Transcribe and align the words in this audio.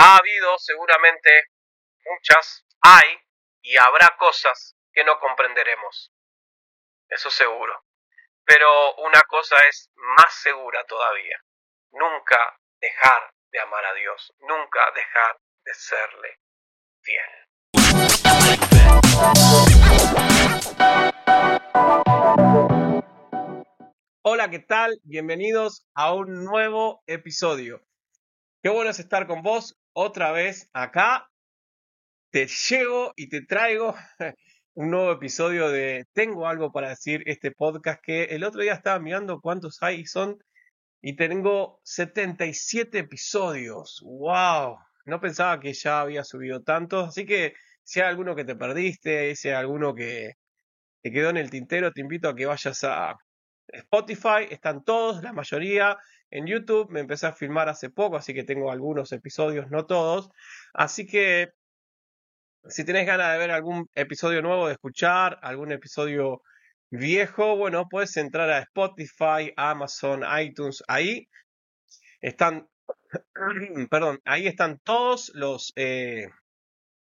Ha 0.00 0.16
habido 0.16 0.56
seguramente 0.58 1.28
muchas, 2.04 2.64
hay 2.82 3.18
y 3.62 3.76
habrá 3.78 4.16
cosas 4.16 4.76
que 4.92 5.02
no 5.02 5.18
comprenderemos. 5.18 6.12
Eso 7.08 7.28
seguro. 7.30 7.84
Pero 8.44 8.94
una 8.98 9.20
cosa 9.22 9.56
es 9.68 9.90
más 9.96 10.32
segura 10.40 10.84
todavía. 10.84 11.42
Nunca 11.90 12.60
dejar 12.80 13.34
de 13.50 13.58
amar 13.58 13.84
a 13.86 13.94
Dios. 13.94 14.32
Nunca 14.38 14.88
dejar 14.94 15.36
de 15.64 15.74
serle 15.74 16.38
fiel. 17.02 17.48
Hola, 24.22 24.48
¿qué 24.48 24.60
tal? 24.60 25.00
Bienvenidos 25.02 25.88
a 25.92 26.14
un 26.14 26.44
nuevo 26.44 27.02
episodio. 27.08 27.82
Qué 28.60 28.70
bueno 28.70 28.90
es 28.90 28.98
estar 28.98 29.26
con 29.28 29.42
vos 29.42 29.77
otra 29.92 30.32
vez 30.32 30.68
acá. 30.72 31.28
Te 32.30 32.46
llego 32.46 33.12
y 33.16 33.28
te 33.28 33.42
traigo 33.42 33.94
un 34.74 34.90
nuevo 34.90 35.12
episodio 35.12 35.70
de 35.70 36.06
Tengo 36.12 36.46
algo 36.46 36.72
para 36.72 36.90
decir, 36.90 37.22
este 37.26 37.50
podcast 37.52 38.00
que 38.02 38.24
el 38.24 38.44
otro 38.44 38.62
día 38.62 38.74
estaba 38.74 38.98
mirando 38.98 39.40
cuántos 39.40 39.82
hay 39.82 40.06
son 40.06 40.38
y 41.00 41.16
tengo 41.16 41.80
77 41.84 42.98
episodios. 42.98 44.00
¡Wow! 44.04 44.78
No 45.06 45.20
pensaba 45.20 45.58
que 45.60 45.72
ya 45.72 46.00
había 46.00 46.24
subido 46.24 46.62
tantos, 46.62 47.08
así 47.08 47.24
que 47.24 47.54
si 47.82 48.00
hay 48.00 48.08
alguno 48.08 48.36
que 48.36 48.44
te 48.44 48.56
perdiste, 48.56 49.34
si 49.36 49.48
hay 49.48 49.54
alguno 49.54 49.94
que 49.94 50.34
te 51.02 51.10
quedó 51.10 51.30
en 51.30 51.38
el 51.38 51.50
tintero, 51.50 51.92
te 51.92 52.00
invito 52.00 52.28
a 52.28 52.34
que 52.36 52.46
vayas 52.46 52.84
a 52.84 53.16
Spotify, 53.68 54.46
están 54.50 54.84
todos, 54.84 55.22
la 55.22 55.32
mayoría. 55.32 55.96
En 56.30 56.46
YouTube 56.46 56.90
me 56.90 57.00
empecé 57.00 57.26
a 57.26 57.32
filmar 57.32 57.68
hace 57.68 57.90
poco, 57.90 58.16
así 58.16 58.34
que 58.34 58.44
tengo 58.44 58.70
algunos 58.70 59.12
episodios, 59.12 59.70
no 59.70 59.86
todos. 59.86 60.30
Así 60.74 61.06
que 61.06 61.52
si 62.68 62.84
tenés 62.84 63.06
ganas 63.06 63.32
de 63.32 63.38
ver 63.38 63.50
algún 63.50 63.88
episodio 63.94 64.42
nuevo, 64.42 64.66
de 64.66 64.74
escuchar 64.74 65.38
algún 65.42 65.72
episodio 65.72 66.42
viejo, 66.90 67.56
bueno, 67.56 67.88
puedes 67.88 68.16
entrar 68.16 68.50
a 68.50 68.60
Spotify, 68.60 69.52
Amazon, 69.56 70.22
iTunes, 70.40 70.82
ahí 70.88 71.28
están, 72.20 72.68
perdón, 73.90 74.20
ahí 74.24 74.46
están 74.46 74.78
todos 74.84 75.30
los, 75.34 75.72
eh, 75.76 76.28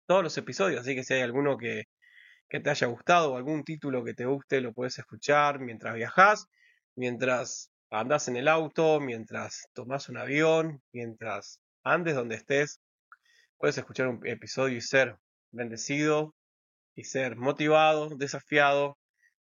todos 0.06 0.22
los 0.22 0.36
episodios, 0.38 0.80
así 0.80 0.94
que 0.94 1.04
si 1.04 1.14
hay 1.14 1.22
alguno 1.22 1.56
que, 1.56 1.84
que 2.48 2.60
te 2.60 2.70
haya 2.70 2.86
gustado 2.88 3.32
o 3.32 3.36
algún 3.36 3.64
título 3.64 4.04
que 4.04 4.14
te 4.14 4.26
guste, 4.26 4.60
lo 4.60 4.72
puedes 4.72 4.98
escuchar 4.98 5.60
mientras 5.60 5.94
viajas, 5.94 6.46
mientras 6.96 7.70
andas 7.90 8.28
en 8.28 8.36
el 8.36 8.48
auto, 8.48 9.00
mientras 9.00 9.68
tomas 9.74 10.08
un 10.08 10.16
avión, 10.16 10.82
mientras 10.92 11.60
andes 11.82 12.14
donde 12.14 12.36
estés, 12.36 12.80
puedes 13.58 13.76
escuchar 13.78 14.08
un 14.08 14.26
episodio 14.26 14.76
y 14.76 14.80
ser 14.80 15.16
bendecido 15.50 16.34
y 16.94 17.04
ser 17.04 17.36
motivado, 17.36 18.10
desafiado, 18.16 18.98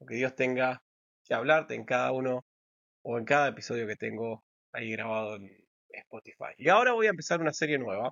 que 0.07 0.15
Dios 0.15 0.35
tenga 0.35 0.81
que 1.23 1.33
hablarte 1.33 1.75
en 1.75 1.85
cada 1.85 2.11
uno 2.11 2.43
o 3.03 3.17
en 3.17 3.25
cada 3.25 3.49
episodio 3.49 3.87
que 3.87 3.95
tengo 3.95 4.43
ahí 4.71 4.91
grabado 4.91 5.35
en 5.35 5.49
Spotify. 5.89 6.53
Y 6.57 6.69
ahora 6.69 6.93
voy 6.93 7.07
a 7.07 7.11
empezar 7.11 7.41
una 7.41 7.53
serie 7.53 7.77
nueva 7.77 8.11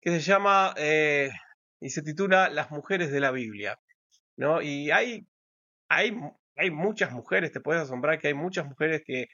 que 0.00 0.10
se 0.10 0.20
llama 0.20 0.74
eh, 0.76 1.30
y 1.80 1.90
se 1.90 2.02
titula 2.02 2.48
Las 2.48 2.70
mujeres 2.70 3.10
de 3.10 3.20
la 3.20 3.30
Biblia. 3.30 3.78
¿no? 4.36 4.62
Y 4.62 4.90
hay, 4.90 5.26
hay, 5.88 6.16
hay 6.62 6.70
muchas 6.70 7.12
mujeres, 7.12 7.52
te 7.52 7.60
puedes 7.60 7.82
asombrar 7.82 8.18
que 8.18 8.28
hay 8.28 8.34
muchas 8.34 8.66
mujeres 8.66 9.02
que 9.04 9.26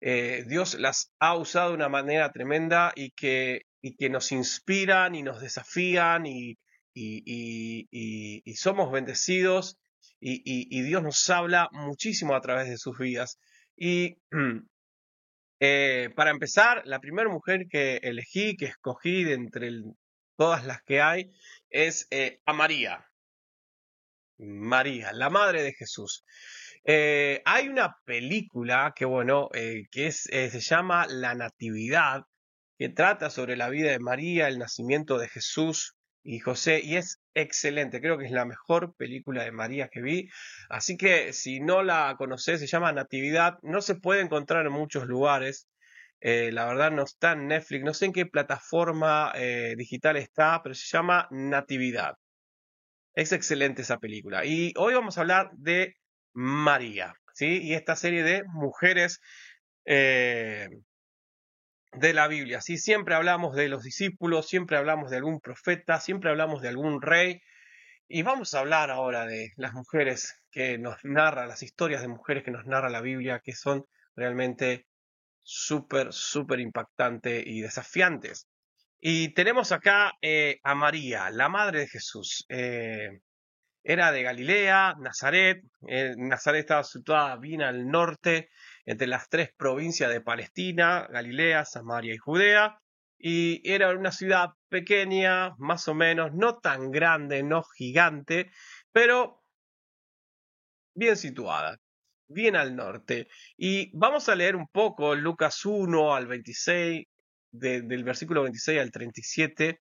eh, 0.00 0.44
Dios 0.46 0.74
las 0.74 1.12
ha 1.18 1.36
usado 1.36 1.70
de 1.70 1.74
una 1.74 1.88
manera 1.88 2.30
tremenda 2.30 2.92
y 2.94 3.10
que, 3.10 3.62
nos 4.10 4.32
inspiran 4.32 5.14
y 5.14 5.22
nos 5.22 5.40
desafían 5.40 6.24
y, 6.26 6.56
somos 8.54 8.92
bendecidos 8.92 9.76
y, 10.20 10.82
Dios 10.82 11.02
nos 11.02 11.28
habla 11.30 11.68
muchísimo 11.72 12.34
a 12.34 12.40
través 12.40 12.68
de 12.68 12.78
sus 12.78 12.96
vidas. 12.96 13.38
Y 13.76 14.18
eh, 15.60 16.10
para 16.14 16.30
empezar, 16.30 16.82
la 16.86 17.00
primera 17.00 17.28
mujer 17.28 17.66
que 17.68 17.96
elegí, 18.02 18.56
que 18.56 18.66
escogí 18.66 19.24
de 19.24 19.34
entre 19.34 19.70
todas 20.36 20.64
las 20.64 20.82
que 20.82 21.00
hay, 21.00 21.32
es 21.70 22.06
eh, 22.10 22.40
a 22.46 22.52
María. 22.52 23.04
María, 24.38 25.12
la 25.12 25.30
madre 25.30 25.62
de 25.64 25.72
Jesús. 25.72 26.24
Eh, 26.90 27.42
hay 27.44 27.68
una 27.68 27.98
película 28.06 28.94
que, 28.96 29.04
bueno, 29.04 29.50
que 29.52 30.06
es, 30.06 30.22
se 30.22 30.60
llama 30.60 31.06
La 31.06 31.34
Natividad, 31.34 32.22
que 32.78 32.88
trata 32.88 33.28
sobre 33.28 33.56
la 33.56 33.68
vida 33.68 33.90
de 33.90 33.98
María, 33.98 34.48
el 34.48 34.58
nacimiento 34.58 35.18
de 35.18 35.28
Jesús 35.28 35.96
y 36.22 36.38
José, 36.38 36.80
y 36.82 36.96
es 36.96 37.20
excelente, 37.34 38.00
creo 38.00 38.16
que 38.16 38.24
es 38.24 38.30
la 38.30 38.46
mejor 38.46 38.94
película 38.96 39.44
de 39.44 39.52
María 39.52 39.88
que 39.88 40.00
vi, 40.00 40.30
así 40.70 40.96
que 40.96 41.34
si 41.34 41.60
no 41.60 41.82
la 41.82 42.14
conoces, 42.16 42.58
se 42.58 42.66
llama 42.66 42.90
Natividad, 42.90 43.58
no 43.60 43.82
se 43.82 43.96
puede 43.96 44.22
encontrar 44.22 44.64
en 44.64 44.72
muchos 44.72 45.06
lugares, 45.06 45.68
eh, 46.20 46.52
la 46.52 46.64
verdad 46.64 46.90
no 46.90 47.02
está 47.02 47.32
en 47.32 47.48
Netflix, 47.48 47.84
no 47.84 47.92
sé 47.92 48.06
en 48.06 48.14
qué 48.14 48.24
plataforma 48.24 49.30
eh, 49.34 49.74
digital 49.76 50.16
está, 50.16 50.62
pero 50.62 50.74
se 50.74 50.86
llama 50.86 51.28
Natividad. 51.30 52.14
Es 53.14 53.32
excelente 53.32 53.82
esa 53.82 53.98
película. 53.98 54.46
Y 54.46 54.72
hoy 54.78 54.94
vamos 54.94 55.18
a 55.18 55.20
hablar 55.20 55.50
de 55.52 55.94
María, 56.40 57.16
¿sí? 57.34 57.60
Y 57.62 57.74
esta 57.74 57.96
serie 57.96 58.22
de 58.22 58.44
mujeres 58.44 59.20
eh, 59.84 60.68
de 61.92 62.12
la 62.12 62.28
Biblia. 62.28 62.60
¿sí? 62.60 62.78
Siempre 62.78 63.16
hablamos 63.16 63.56
de 63.56 63.68
los 63.68 63.82
discípulos, 63.82 64.46
siempre 64.46 64.76
hablamos 64.76 65.10
de 65.10 65.16
algún 65.16 65.40
profeta, 65.40 65.98
siempre 65.98 66.30
hablamos 66.30 66.62
de 66.62 66.68
algún 66.68 67.02
rey. 67.02 67.40
Y 68.06 68.22
vamos 68.22 68.54
a 68.54 68.60
hablar 68.60 68.92
ahora 68.92 69.26
de 69.26 69.52
las 69.56 69.72
mujeres 69.74 70.40
que 70.52 70.78
nos 70.78 71.04
narra, 71.04 71.46
las 71.46 71.64
historias 71.64 72.02
de 72.02 72.08
mujeres 72.08 72.44
que 72.44 72.52
nos 72.52 72.66
narra 72.66 72.88
la 72.88 73.00
Biblia, 73.00 73.40
que 73.42 73.52
son 73.52 73.84
realmente 74.14 74.86
súper, 75.42 76.12
súper 76.12 76.60
impactantes 76.60 77.42
y 77.44 77.62
desafiantes. 77.62 78.46
Y 79.00 79.34
tenemos 79.34 79.72
acá 79.72 80.12
eh, 80.22 80.60
a 80.62 80.76
María, 80.76 81.30
la 81.30 81.48
madre 81.48 81.80
de 81.80 81.88
Jesús. 81.88 82.46
Eh, 82.48 83.22
era 83.88 84.12
de 84.12 84.22
Galilea, 84.22 84.96
Nazaret. 85.00 85.64
Eh, 85.88 86.14
Nazaret 86.18 86.60
estaba 86.60 86.84
situada 86.84 87.36
bien 87.36 87.62
al 87.62 87.88
norte 87.88 88.50
entre 88.84 89.06
las 89.06 89.30
tres 89.30 89.50
provincias 89.56 90.10
de 90.10 90.20
Palestina, 90.20 91.08
Galilea, 91.10 91.64
Samaria 91.64 92.12
y 92.12 92.18
Judea, 92.18 92.78
y 93.18 93.62
era 93.64 93.90
una 93.96 94.12
ciudad 94.12 94.50
pequeña, 94.68 95.54
más 95.56 95.88
o 95.88 95.94
menos, 95.94 96.34
no 96.34 96.58
tan 96.58 96.90
grande, 96.90 97.42
no 97.42 97.62
gigante, 97.62 98.50
pero 98.92 99.42
bien 100.94 101.16
situada, 101.16 101.78
bien 102.28 102.56
al 102.56 102.76
norte. 102.76 103.28
Y 103.56 103.90
vamos 103.96 104.28
a 104.28 104.34
leer 104.34 104.54
un 104.54 104.68
poco 104.68 105.14
Lucas 105.14 105.64
1 105.64 106.14
al 106.14 106.26
26, 106.26 107.06
del 107.52 108.04
versículo 108.04 108.42
26 108.42 108.80
al 108.80 108.90
37. 108.90 109.80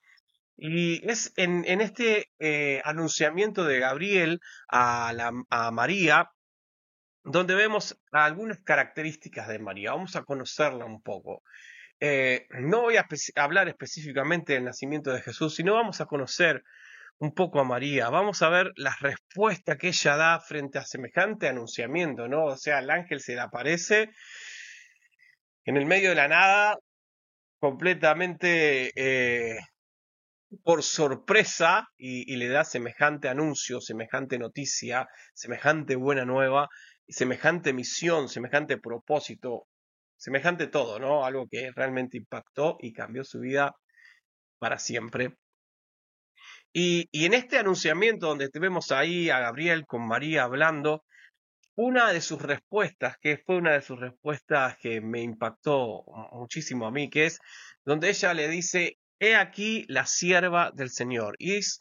Y 0.57 1.07
es 1.07 1.34
en, 1.38 1.66
este 1.81 2.31
eh, 2.40 2.81
anunciamiento 2.84 3.63
de 3.63 3.79
Gabriel 3.79 4.40
a, 4.68 5.72
María, 5.72 6.31
donde 7.23 7.53
vemos 7.53 8.00
algunas 8.12 8.59
características 8.62 9.47
de 9.47 9.59
María. 9.59 9.91
Vamos 9.91 10.16
a 10.16 10.23
conocerla 10.23 10.85
un 10.85 11.01
poco. 11.03 11.44
Eh, 12.00 12.47
no 12.50 12.81
voy 12.81 12.97
a 12.97 13.07
hablar 13.35 13.69
específicamente 13.69 14.53
del 14.53 14.66
nacimiento 14.66 15.12
de 15.13 15.22
Jesús, 15.22 15.56
sino 15.56 15.75
vamos 15.75 16.01
a 16.01 16.06
conocer 16.06 16.63
un 17.19 17.34
poco 17.34 17.59
a 17.59 17.63
María. 17.63 18.09
Vamos 18.09 18.41
a 18.41 18.50
ver 18.50 18.72
la 18.75 18.96
respuesta 19.00 19.78
que 19.78 19.90
ella 19.90 20.17
da 20.17 20.40
frente 20.40 20.79
a 20.79 20.85
semejante 20.85 21.47
anunciamiento, 21.47 22.28
¿no? 22.28 22.46
O 22.46 22.57
sea, 22.57 22.79
el 22.79 22.90
ángel 22.90 23.19
se 23.19 23.35
le 23.35 23.41
aparece 23.41 24.09
en 25.66 25.78
el 25.78 25.85
medio 25.85 26.09
de 26.09 26.16
la 26.16 26.28
nada, 26.28 26.78
completamente 27.59 28.91
eh, 28.96 29.57
por 30.64 30.84
sorpresa 30.84 31.88
y, 31.97 32.35
le 32.35 32.47
da 32.47 32.64
semejante 32.64 33.29
anuncio, 33.29 33.82
semejante 33.82 34.38
noticia, 34.40 35.08
semejante 35.34 35.96
buena 35.96 36.26
nueva 36.26 36.70
semejante 37.08 37.73
misión, 37.73 38.29
semejante 38.29 38.78
propósito, 38.78 39.67
semejante 40.17 40.67
todo, 40.67 40.99
¿no? 40.99 41.26
Algo 41.26 41.47
que 41.49 41.72
realmente 41.72 42.17
impactó 42.17 42.78
y 42.79 42.94
cambió 42.94 43.23
su 43.23 43.40
vida 43.40 43.76
para 44.59 44.79
siempre. 44.79 45.35
Y, 46.73 47.08
y 47.11 47.26
en 47.26 47.34
este 47.34 47.58
anunciamiento 47.58 48.28
donde 48.28 48.49
vemos 48.53 48.91
ahí 48.91 49.29
a 49.29 49.40
Gabriel 49.40 49.85
con 49.85 50.05
María 50.08 50.44
hablando, 50.44 51.03
una 51.76 52.11
de 52.11 52.22
sus 52.22 52.41
respuestas, 52.41 53.17
que 53.22 53.38
fue 53.38 53.58
una 53.58 53.73
de 53.73 53.82
sus 53.82 53.99
respuestas 53.99 54.78
que 54.79 54.99
me 54.99 55.22
impactó 55.22 56.03
muchísimo 56.32 56.88
a 56.88 56.91
mí, 56.91 57.09
que 57.09 57.26
es 57.28 57.40
donde 57.85 58.09
ella 58.09 58.34
le 58.34 58.47
dice, 58.47 58.97
he 59.19 59.35
aquí 59.35 59.85
la 59.87 60.05
sierva 60.05 60.72
del 60.73 60.90
Señor. 60.90 61.35
Y 61.40 61.55
es 61.55 61.79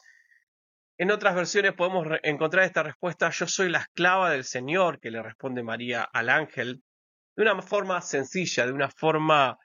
en 0.99 1.11
otras 1.11 1.35
versiones 1.35 1.73
podemos 1.73 2.07
encontrar 2.23 2.65
esta 2.65 2.81
respuesta, 2.81 3.29
yo 3.29 3.45
soy 3.45 3.69
la 3.69 3.79
esclava 3.79 4.31
del 4.31 4.43
Señor, 4.43 4.99
que 4.99 5.11
le 5.11 5.21
responde 5.21 5.61
María 5.61 6.01
al 6.01 6.29
ángel, 6.29 6.81
de 7.35 7.43
una 7.43 7.61
forma 7.61 8.01
sencilla, 8.01 8.65
de 8.65 8.73
una 8.73 8.89
forma 8.89 9.59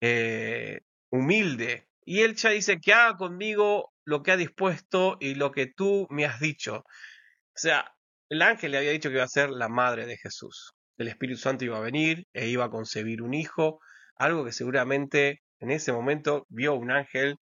eh, 0.00 0.82
humilde, 1.10 1.88
y 2.04 2.20
él 2.20 2.36
ya 2.36 2.50
dice 2.50 2.80
que 2.80 2.92
haga 2.92 3.16
conmigo 3.16 3.92
lo 4.04 4.22
que 4.22 4.30
ha 4.30 4.36
dispuesto 4.36 5.16
y 5.18 5.34
lo 5.34 5.50
que 5.50 5.66
tú 5.66 6.06
me 6.08 6.24
has 6.24 6.38
dicho. 6.38 6.76
O 6.76 7.58
sea, 7.58 7.92
el 8.28 8.42
ángel 8.42 8.70
le 8.70 8.78
había 8.78 8.92
dicho 8.92 9.08
que 9.08 9.16
iba 9.16 9.24
a 9.24 9.28
ser 9.28 9.50
la 9.50 9.68
madre 9.68 10.06
de 10.06 10.16
Jesús. 10.16 10.72
El 10.98 11.08
Espíritu 11.08 11.40
Santo 11.40 11.64
iba 11.64 11.78
a 11.78 11.80
venir 11.80 12.28
e 12.32 12.46
iba 12.46 12.66
a 12.66 12.70
concebir 12.70 13.22
un 13.22 13.34
hijo, 13.34 13.80
algo 14.14 14.44
que 14.44 14.52
seguramente 14.52 15.42
en 15.60 15.70
ese 15.70 15.92
momento 15.92 16.46
vio 16.48 16.74
un 16.74 16.90
ángel, 16.90 17.38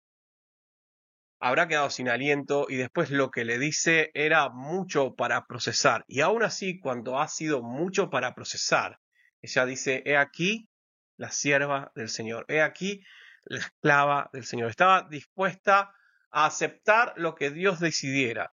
habrá 1.40 1.68
quedado 1.68 1.90
sin 1.90 2.10
aliento 2.10 2.68
y 2.70 2.76
después 2.76 3.10
lo 3.10 3.32
que 3.32 3.46
le 3.46 3.58
dice 3.58 4.12
era 4.14 4.50
mucho 4.50 5.16
para 5.16 5.46
procesar. 5.48 6.06
Y 6.08 6.22
aún 6.22 6.44
así, 6.44 6.80
cuando 6.80 7.20
ha 7.20 7.28
sido 7.28 7.64
mucho 7.64 8.10
para 8.10 8.36
procesar, 8.36 9.00
ella 9.42 9.66
dice, 9.66 10.04
he 10.06 10.18
aquí 10.18 10.70
la 11.18 11.32
sierva 11.32 11.92
del 11.96 12.10
Señor, 12.10 12.46
he 12.48 12.62
aquí 12.62 13.02
la 13.44 13.60
esclava 13.60 14.30
del 14.34 14.46
Señor. 14.46 14.70
Estaba 14.70 15.08
dispuesta 15.10 15.92
a 16.32 16.46
aceptar 16.46 17.14
lo 17.18 17.36
que 17.36 17.50
Dios 17.50 17.80
decidiera. 17.80 18.54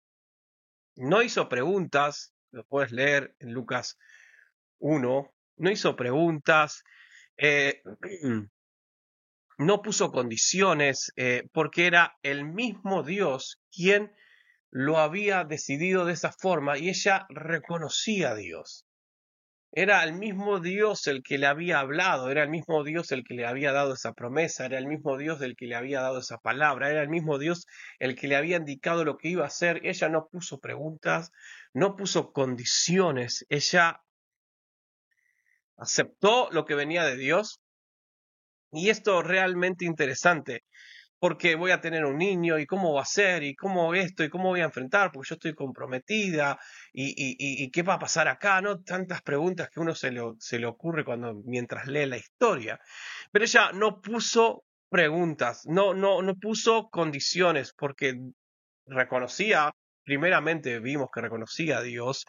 No 0.95 1.21
hizo 1.21 1.49
preguntas, 1.49 2.33
lo 2.51 2.65
puedes 2.65 2.91
leer 2.91 3.35
en 3.39 3.53
Lucas 3.53 3.97
1, 4.79 5.33
no 5.57 5.71
hizo 5.71 5.95
preguntas, 5.95 6.83
eh, 7.37 7.81
no 9.57 9.81
puso 9.81 10.11
condiciones, 10.11 11.11
eh, 11.15 11.47
porque 11.51 11.87
era 11.87 12.17
el 12.23 12.45
mismo 12.45 13.03
Dios 13.03 13.59
quien 13.71 14.11
lo 14.69 14.97
había 14.97 15.43
decidido 15.43 16.05
de 16.05 16.13
esa 16.13 16.31
forma 16.31 16.77
y 16.77 16.89
ella 16.89 17.25
reconocía 17.29 18.31
a 18.31 18.35
Dios. 18.35 18.87
Era 19.75 20.03
el 20.03 20.13
mismo 20.13 20.59
Dios 20.59 21.07
el 21.07 21.23
que 21.23 21.39
le 21.39 21.47
había 21.47 21.79
hablado, 21.79 22.29
era 22.29 22.43
el 22.43 22.49
mismo 22.49 22.83
Dios 22.83 23.11
el 23.11 23.23
que 23.23 23.33
le 23.33 23.47
había 23.47 23.71
dado 23.71 23.93
esa 23.95 24.13
promesa, 24.13 24.67
era 24.67 24.77
el 24.77 24.85
mismo 24.85 25.17
Dios 25.17 25.41
el 25.41 25.55
que 25.55 25.65
le 25.65 25.73
había 25.73 25.99
dado 25.99 26.19
esa 26.19 26.37
palabra, 26.37 26.91
era 26.91 27.01
el 27.01 27.09
mismo 27.09 27.39
Dios 27.39 27.65
el 27.97 28.15
que 28.15 28.27
le 28.27 28.35
había 28.35 28.57
indicado 28.57 29.03
lo 29.03 29.17
que 29.17 29.29
iba 29.29 29.45
a 29.45 29.47
hacer. 29.47 29.81
Ella 29.83 30.09
no 30.09 30.27
puso 30.27 30.59
preguntas, 30.59 31.31
no 31.73 31.95
puso 31.95 32.33
condiciones, 32.33 33.47
ella 33.49 34.03
aceptó 35.75 36.49
lo 36.51 36.65
que 36.65 36.75
venía 36.75 37.03
de 37.05 37.17
Dios. 37.17 37.62
Y 38.73 38.89
esto 38.89 39.21
realmente 39.21 39.85
interesante 39.85 40.63
porque 41.23 41.55
voy 41.55 41.71
a 41.71 41.79
tener 41.79 42.03
un 42.03 42.17
niño 42.17 42.59
y 42.59 42.65
cómo 42.65 42.95
va 42.95 43.03
a 43.03 43.05
ser 43.05 43.43
y 43.43 43.55
cómo 43.55 43.93
esto 43.93 44.25
y 44.25 44.29
cómo 44.29 44.49
voy 44.49 44.59
a 44.59 44.65
enfrentar, 44.65 45.09
porque 45.09 45.29
yo 45.29 45.35
estoy 45.35 45.55
comprometida 45.55 46.59
y, 46.91 47.13
y, 47.17 47.71
qué 47.71 47.81
va 47.81 47.93
a 47.93 47.99
pasar 47.99 48.27
acá, 48.27 48.59
¿no? 48.59 48.83
Tantas 48.83 49.21
preguntas 49.21 49.69
que 49.69 49.79
uno 49.79 49.95
se 49.95 50.11
le, 50.11 50.21
se 50.39 50.59
le 50.59 50.65
ocurre 50.65 51.05
cuando 51.05 51.33
mientras 51.45 51.87
lee 51.87 52.07
la 52.07 52.17
historia. 52.17 52.77
Pero 53.31 53.45
ella 53.45 53.71
no 53.71 54.01
puso 54.01 54.65
preguntas, 54.89 55.61
no, 55.65 55.93
no, 55.93 56.21
no 56.21 56.35
puso 56.35 56.89
condiciones, 56.89 57.73
porque 57.73 58.19
reconocía, 58.85 59.71
primeramente 60.03 60.81
vimos 60.81 61.07
que 61.09 61.21
reconocía 61.21 61.77
a 61.77 61.83
Dios, 61.83 62.25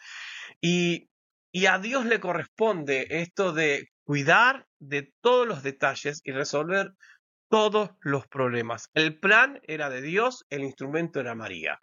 y, 0.61 1.09
y 1.51 1.67
a 1.67 1.81
Dios 1.81 2.07
le 2.07 2.21
corresponde 2.21 3.09
esto 3.11 3.53
de 3.53 3.89
cuidar 4.05 4.69
de 4.79 5.13
todos 5.21 5.47
los 5.47 5.63
detalles 5.63 6.21
y 6.25 6.33
resolver 6.33 6.95
todos 7.49 7.91
los 8.01 8.27
problemas. 8.27 8.91
El 8.95 9.19
plan 9.19 9.61
era 9.65 9.91
de 9.91 10.03
Dios, 10.03 10.47
el 10.51 10.63
instrumento 10.63 11.21
era 11.21 11.35
María. 11.35 11.81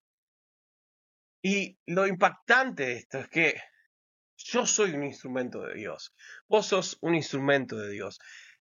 Y 1.44 1.79
lo 1.88 2.07
impactante 2.07 2.85
de 2.85 2.94
esto 2.94 3.19
es 3.19 3.27
que 3.29 3.62
yo 4.38 4.65
soy 4.65 4.91
un 4.91 5.03
instrumento 5.03 5.62
de 5.62 5.73
Dios, 5.75 6.13
vos 6.47 6.68
sos 6.68 6.97
un 7.01 7.15
instrumento 7.15 7.77
de 7.77 7.89
Dios. 7.89 8.19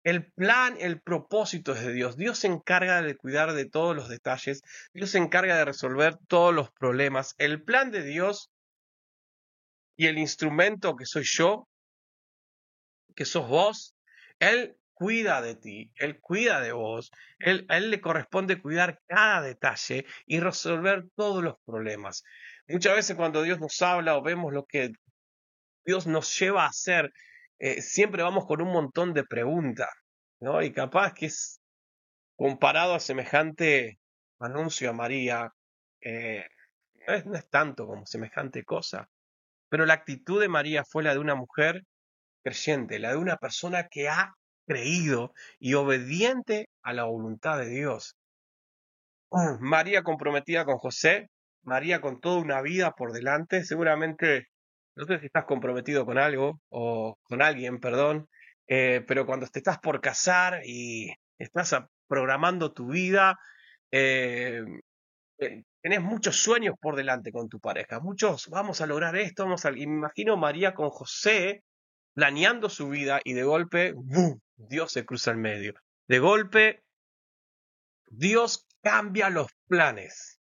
El 0.03 0.31
plan, 0.31 0.77
el 0.79 1.01
propósito 1.01 1.73
es 1.73 1.81
de 1.83 1.91
Dios. 1.91 2.15
Dios 2.15 2.37
se 2.37 2.45
encarga 2.45 3.01
de 3.01 3.17
cuidar 3.17 3.53
de 3.53 3.65
todos 3.65 3.95
los 3.95 4.07
detalles. 4.07 4.61
Dios 4.93 5.09
se 5.09 5.17
encarga 5.17 5.57
de 5.57 5.65
resolver 5.65 6.19
todos 6.27 6.53
los 6.53 6.69
problemas. 6.71 7.33
El 7.39 7.63
plan 7.63 7.89
de 7.89 8.03
Dios 8.03 8.51
y 9.97 10.05
el 10.05 10.19
instrumento 10.19 10.95
que 10.95 11.07
soy 11.07 11.23
yo, 11.25 11.67
que 13.15 13.25
sos 13.25 13.47
vos, 13.47 13.95
Él 14.39 14.77
cuida 14.93 15.41
de 15.41 15.55
ti, 15.55 15.91
Él 15.95 16.19
cuida 16.19 16.61
de 16.61 16.71
vos, 16.71 17.11
él, 17.39 17.65
a 17.69 17.77
Él 17.77 17.91
le 17.91 18.01
corresponde 18.01 18.61
cuidar 18.61 18.99
cada 19.07 19.41
detalle 19.41 20.05
y 20.25 20.39
resolver 20.39 21.05
todos 21.15 21.43
los 21.43 21.55
problemas. 21.65 22.23
Muchas 22.67 22.95
veces 22.95 23.15
cuando 23.15 23.43
Dios 23.43 23.59
nos 23.59 23.81
habla 23.81 24.17
o 24.17 24.23
vemos 24.23 24.53
lo 24.53 24.65
que 24.65 24.91
Dios 25.85 26.07
nos 26.07 26.37
lleva 26.39 26.63
a 26.63 26.69
hacer, 26.69 27.11
eh, 27.59 27.81
siempre 27.81 28.23
vamos 28.23 28.45
con 28.45 28.61
un 28.61 28.71
montón 28.71 29.13
de 29.13 29.23
preguntas, 29.23 29.89
¿no? 30.39 30.61
Y 30.61 30.73
capaz 30.73 31.13
que 31.13 31.27
es 31.27 31.61
comparado 32.35 32.95
a 32.95 32.99
semejante 32.99 33.99
anuncio 34.39 34.89
a 34.89 34.93
María, 34.93 35.53
eh, 36.01 36.45
no 37.25 37.35
es 37.35 37.49
tanto 37.49 37.85
como 37.85 38.05
semejante 38.05 38.63
cosa, 38.63 39.09
pero 39.69 39.85
la 39.85 39.93
actitud 39.93 40.41
de 40.41 40.49
María 40.49 40.83
fue 40.83 41.03
la 41.03 41.13
de 41.13 41.19
una 41.19 41.35
mujer 41.35 41.83
creyente, 42.45 42.99
la 42.99 43.09
de 43.09 43.17
una 43.17 43.37
persona 43.37 43.87
que 43.87 44.07
ha 44.07 44.35
creído 44.67 45.33
y 45.59 45.73
obediente 45.73 46.69
a 46.83 46.93
la 46.93 47.05
voluntad 47.05 47.57
de 47.57 47.69
Dios. 47.69 48.15
Mm, 49.31 49.57
María 49.61 50.03
comprometida 50.03 50.63
con 50.63 50.77
José, 50.77 51.29
María 51.63 52.01
con 52.01 52.21
toda 52.21 52.37
una 52.39 52.61
vida 52.61 52.91
por 52.91 53.11
delante, 53.13 53.63
seguramente, 53.63 54.47
no 54.95 55.05
sé 55.05 55.19
si 55.19 55.25
estás 55.25 55.45
comprometido 55.45 56.05
con 56.05 56.19
algo 56.19 56.61
o 56.69 57.17
con 57.23 57.41
alguien, 57.41 57.79
perdón, 57.79 58.29
eh, 58.67 59.03
pero 59.07 59.25
cuando 59.25 59.47
te 59.47 59.59
estás 59.59 59.79
por 59.79 59.99
casar 59.99 60.61
y 60.63 61.11
estás 61.39 61.75
programando 62.07 62.73
tu 62.73 62.89
vida, 62.89 63.39
eh, 63.91 64.61
eh, 65.39 65.63
tenés 65.81 66.01
muchos 66.01 66.37
sueños 66.37 66.75
por 66.79 66.95
delante 66.95 67.31
con 67.31 67.49
tu 67.49 67.59
pareja, 67.59 67.99
muchos, 67.99 68.47
vamos 68.49 68.81
a 68.81 68.85
lograr 68.85 69.15
esto, 69.15 69.45
vamos 69.45 69.65
a... 69.65 69.71
Y 69.71 69.87
me 69.87 69.97
imagino 69.97 70.37
María 70.37 70.75
con 70.75 70.91
José 70.91 71.63
planeando 72.15 72.69
su 72.69 72.89
vida 72.89 73.19
y 73.23 73.33
de 73.33 73.43
golpe, 73.43 73.93
¡bum! 73.93 74.39
Dios 74.55 74.91
se 74.91 75.05
cruza 75.05 75.31
en 75.31 75.41
medio. 75.41 75.73
De 76.07 76.19
golpe, 76.19 76.83
Dios 78.07 78.65
cambia 78.81 79.29
los 79.29 79.47
planes. 79.67 80.39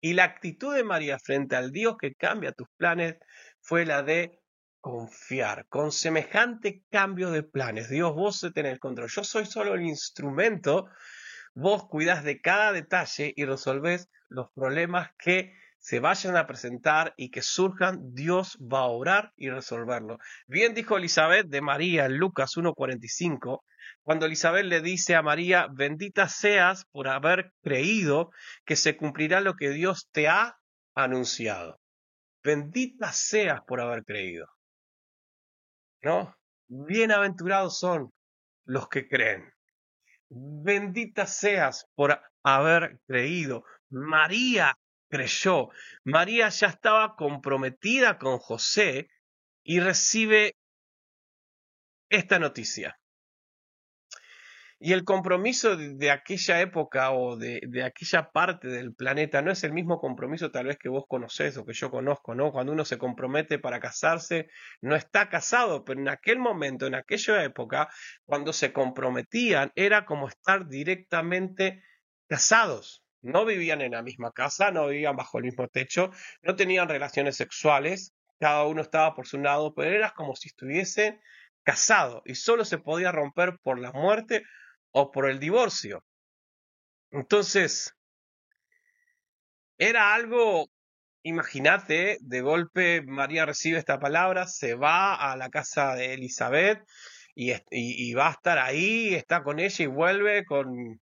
Y 0.00 0.14
la 0.14 0.24
actitud 0.24 0.74
de 0.74 0.82
María 0.82 1.18
frente 1.18 1.56
al 1.56 1.70
Dios 1.70 1.96
que 1.98 2.14
cambia 2.14 2.52
tus 2.52 2.68
planes 2.76 3.16
fue 3.60 3.84
la 3.84 4.02
de 4.02 4.40
confiar. 4.80 5.66
Con 5.68 5.92
semejante 5.92 6.82
cambio 6.90 7.30
de 7.30 7.42
planes, 7.42 7.90
Dios, 7.90 8.14
vos 8.14 8.38
se 8.38 8.50
tenés 8.50 8.72
el 8.72 8.80
control. 8.80 9.08
Yo 9.08 9.24
soy 9.24 9.44
solo 9.44 9.74
el 9.74 9.82
instrumento. 9.82 10.88
Vos 11.54 11.86
cuidás 11.86 12.24
de 12.24 12.40
cada 12.40 12.72
detalle 12.72 13.32
y 13.36 13.44
resolvés 13.44 14.08
los 14.28 14.50
problemas 14.52 15.10
que 15.18 15.54
se 15.84 16.00
vayan 16.00 16.34
a 16.38 16.46
presentar 16.46 17.12
y 17.18 17.30
que 17.30 17.42
surjan, 17.42 18.14
Dios 18.14 18.56
va 18.56 18.78
a 18.78 18.86
orar 18.86 19.34
y 19.36 19.50
resolverlo. 19.50 20.16
Bien 20.46 20.72
dijo 20.72 20.96
Elizabeth 20.96 21.46
de 21.48 21.60
María 21.60 22.06
en 22.06 22.16
Lucas 22.16 22.56
1.45, 22.56 23.60
cuando 24.02 24.24
Elizabeth 24.24 24.64
le 24.64 24.80
dice 24.80 25.14
a 25.14 25.20
María, 25.20 25.68
bendita 25.70 26.26
seas 26.26 26.86
por 26.90 27.06
haber 27.06 27.52
creído 27.62 28.30
que 28.64 28.76
se 28.76 28.96
cumplirá 28.96 29.42
lo 29.42 29.56
que 29.56 29.68
Dios 29.68 30.08
te 30.10 30.26
ha 30.26 30.56
anunciado. 30.94 31.78
Bendita 32.42 33.12
seas 33.12 33.60
por 33.66 33.82
haber 33.82 34.04
creído. 34.04 34.46
¿No? 36.00 36.34
Bienaventurados 36.66 37.78
son 37.78 38.10
los 38.64 38.88
que 38.88 39.06
creen. 39.06 39.52
Bendita 40.30 41.26
seas 41.26 41.86
por 41.94 42.18
haber 42.42 43.00
creído. 43.06 43.64
María 43.90 44.74
creyó. 45.14 45.68
María 46.02 46.48
ya 46.48 46.66
estaba 46.66 47.14
comprometida 47.14 48.18
con 48.18 48.38
José 48.38 49.10
y 49.62 49.78
recibe 49.78 50.56
esta 52.10 52.40
noticia. 52.40 52.98
Y 54.80 54.92
el 54.92 55.04
compromiso 55.04 55.76
de, 55.76 56.10
aquella 56.10 56.60
época 56.60 57.12
o 57.12 57.36
de, 57.36 57.60
de, 57.68 57.84
aquella 57.84 58.32
parte 58.32 58.66
del 58.66 58.92
planeta 58.92 59.40
no 59.40 59.52
es 59.52 59.62
el 59.62 59.72
mismo 59.72 60.00
compromiso 60.00 60.50
tal 60.50 60.66
vez 60.66 60.78
que 60.78 60.88
vos 60.88 61.04
conocés 61.08 61.56
o 61.56 61.64
que 61.64 61.72
yo 61.72 61.90
conozco, 61.90 62.34
¿no? 62.34 62.50
Cuando 62.50 62.72
uno 62.72 62.84
se 62.84 62.98
compromete 62.98 63.60
para 63.60 63.78
casarse, 63.78 64.48
no 64.82 64.96
está 64.96 65.30
casado, 65.30 65.84
pero 65.84 66.00
en 66.00 66.08
aquel 66.08 66.40
momento, 66.40 66.86
en 66.86 66.96
aquella 66.96 67.44
época, 67.44 67.88
cuando 68.26 68.52
se 68.52 68.72
comprometían, 68.72 69.70
era 69.76 70.04
como 70.04 70.28
estar 70.28 70.66
directamente 70.66 71.84
casados 72.28 73.03
no 73.24 73.44
vivían 73.44 73.80
en 73.80 73.92
la 73.92 74.02
misma 74.02 74.32
casa, 74.32 74.70
no 74.70 74.86
vivían 74.86 75.16
bajo 75.16 75.38
el 75.38 75.44
mismo 75.44 75.66
techo, 75.68 76.10
no 76.42 76.54
tenían 76.54 76.88
relaciones 76.88 77.36
sexuales, 77.36 78.14
cada 78.38 78.64
uno 78.64 78.82
estaba 78.82 79.14
por 79.14 79.26
su 79.26 79.38
lado, 79.38 79.74
pero 79.74 79.90
era 79.96 80.10
como 80.10 80.36
si 80.36 80.48
estuviesen 80.48 81.20
casados 81.62 82.22
y 82.26 82.34
solo 82.34 82.64
se 82.64 82.78
podía 82.78 83.10
romper 83.10 83.58
por 83.62 83.78
la 83.78 83.92
muerte 83.92 84.44
o 84.92 85.10
por 85.10 85.28
el 85.28 85.40
divorcio. 85.40 86.04
Entonces, 87.10 87.94
era 89.78 90.14
algo, 90.14 90.68
imagínate, 91.22 92.18
de 92.20 92.40
golpe 92.42 93.02
María 93.06 93.46
recibe 93.46 93.78
esta 93.78 93.98
palabra, 93.98 94.46
se 94.46 94.74
va 94.74 95.14
a 95.14 95.36
la 95.36 95.48
casa 95.48 95.94
de 95.94 96.12
Elizabeth 96.12 96.84
y, 97.34 97.52
y 97.70 98.12
va 98.14 98.28
a 98.28 98.32
estar 98.32 98.58
ahí, 98.58 99.14
está 99.14 99.42
con 99.42 99.58
ella 99.58 99.84
y 99.84 99.88
vuelve 99.88 100.44
con 100.44 101.00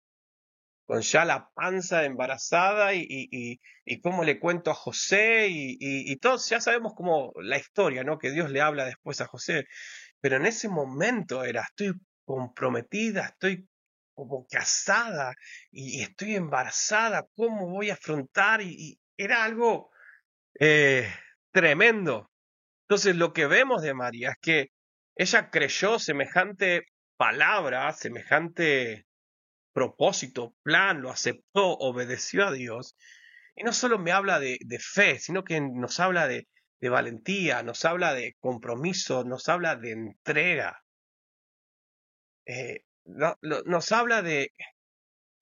con 0.90 1.02
ya 1.02 1.24
la 1.24 1.48
panza 1.54 2.04
embarazada 2.04 2.94
y, 2.94 3.06
y, 3.08 3.60
y, 3.84 4.00
cómo 4.00 4.24
le 4.24 4.40
cuento 4.40 4.72
a 4.72 4.74
José 4.74 5.46
y, 5.48 5.76
y, 5.78 6.16
todos 6.16 6.48
ya 6.48 6.60
sabemos 6.60 6.94
cómo 6.96 7.32
la 7.40 7.58
historia, 7.58 8.02
¿no? 8.02 8.18
Que 8.18 8.32
Dios 8.32 8.50
le 8.50 8.60
habla 8.60 8.86
después 8.86 9.20
a 9.20 9.28
José. 9.28 9.66
Pero 10.20 10.38
en 10.38 10.46
ese 10.46 10.68
momento 10.68 11.44
era, 11.44 11.62
estoy 11.62 11.92
comprometida, 12.24 13.26
estoy 13.26 13.68
como 14.14 14.48
casada 14.50 15.36
y 15.70 16.02
estoy 16.02 16.34
embarazada, 16.34 17.24
¿cómo 17.36 17.68
voy 17.68 17.90
a 17.90 17.94
afrontar? 17.94 18.60
Y, 18.60 18.98
era 19.16 19.44
algo 19.44 19.92
eh, 20.58 21.08
tremendo. 21.52 22.32
Entonces 22.88 23.14
lo 23.14 23.32
que 23.32 23.46
vemos 23.46 23.82
de 23.82 23.94
María 23.94 24.30
es 24.30 24.38
que 24.42 24.72
ella 25.14 25.50
creyó 25.50 26.00
semejante 26.00 26.86
palabra, 27.16 27.92
semejante 27.92 29.06
propósito, 29.72 30.54
plan, 30.62 31.02
lo 31.02 31.10
aceptó, 31.10 31.72
obedeció 31.78 32.46
a 32.46 32.52
Dios. 32.52 32.96
Y 33.56 33.64
no 33.64 33.72
solo 33.72 33.98
me 33.98 34.12
habla 34.12 34.38
de, 34.38 34.58
fe, 34.80 35.18
sino 35.18 35.44
que 35.44 35.60
nos 35.60 36.00
habla 36.00 36.28
de, 36.28 36.48
valentía, 36.80 37.62
nos 37.62 37.84
habla 37.84 38.14
de 38.14 38.36
compromiso, 38.40 39.24
nos 39.24 39.48
habla 39.48 39.76
de 39.76 39.92
entrega. 39.92 40.82
Eh, 42.46 42.84
nos 43.04 43.92
habla 43.92 44.22
de, 44.22 44.52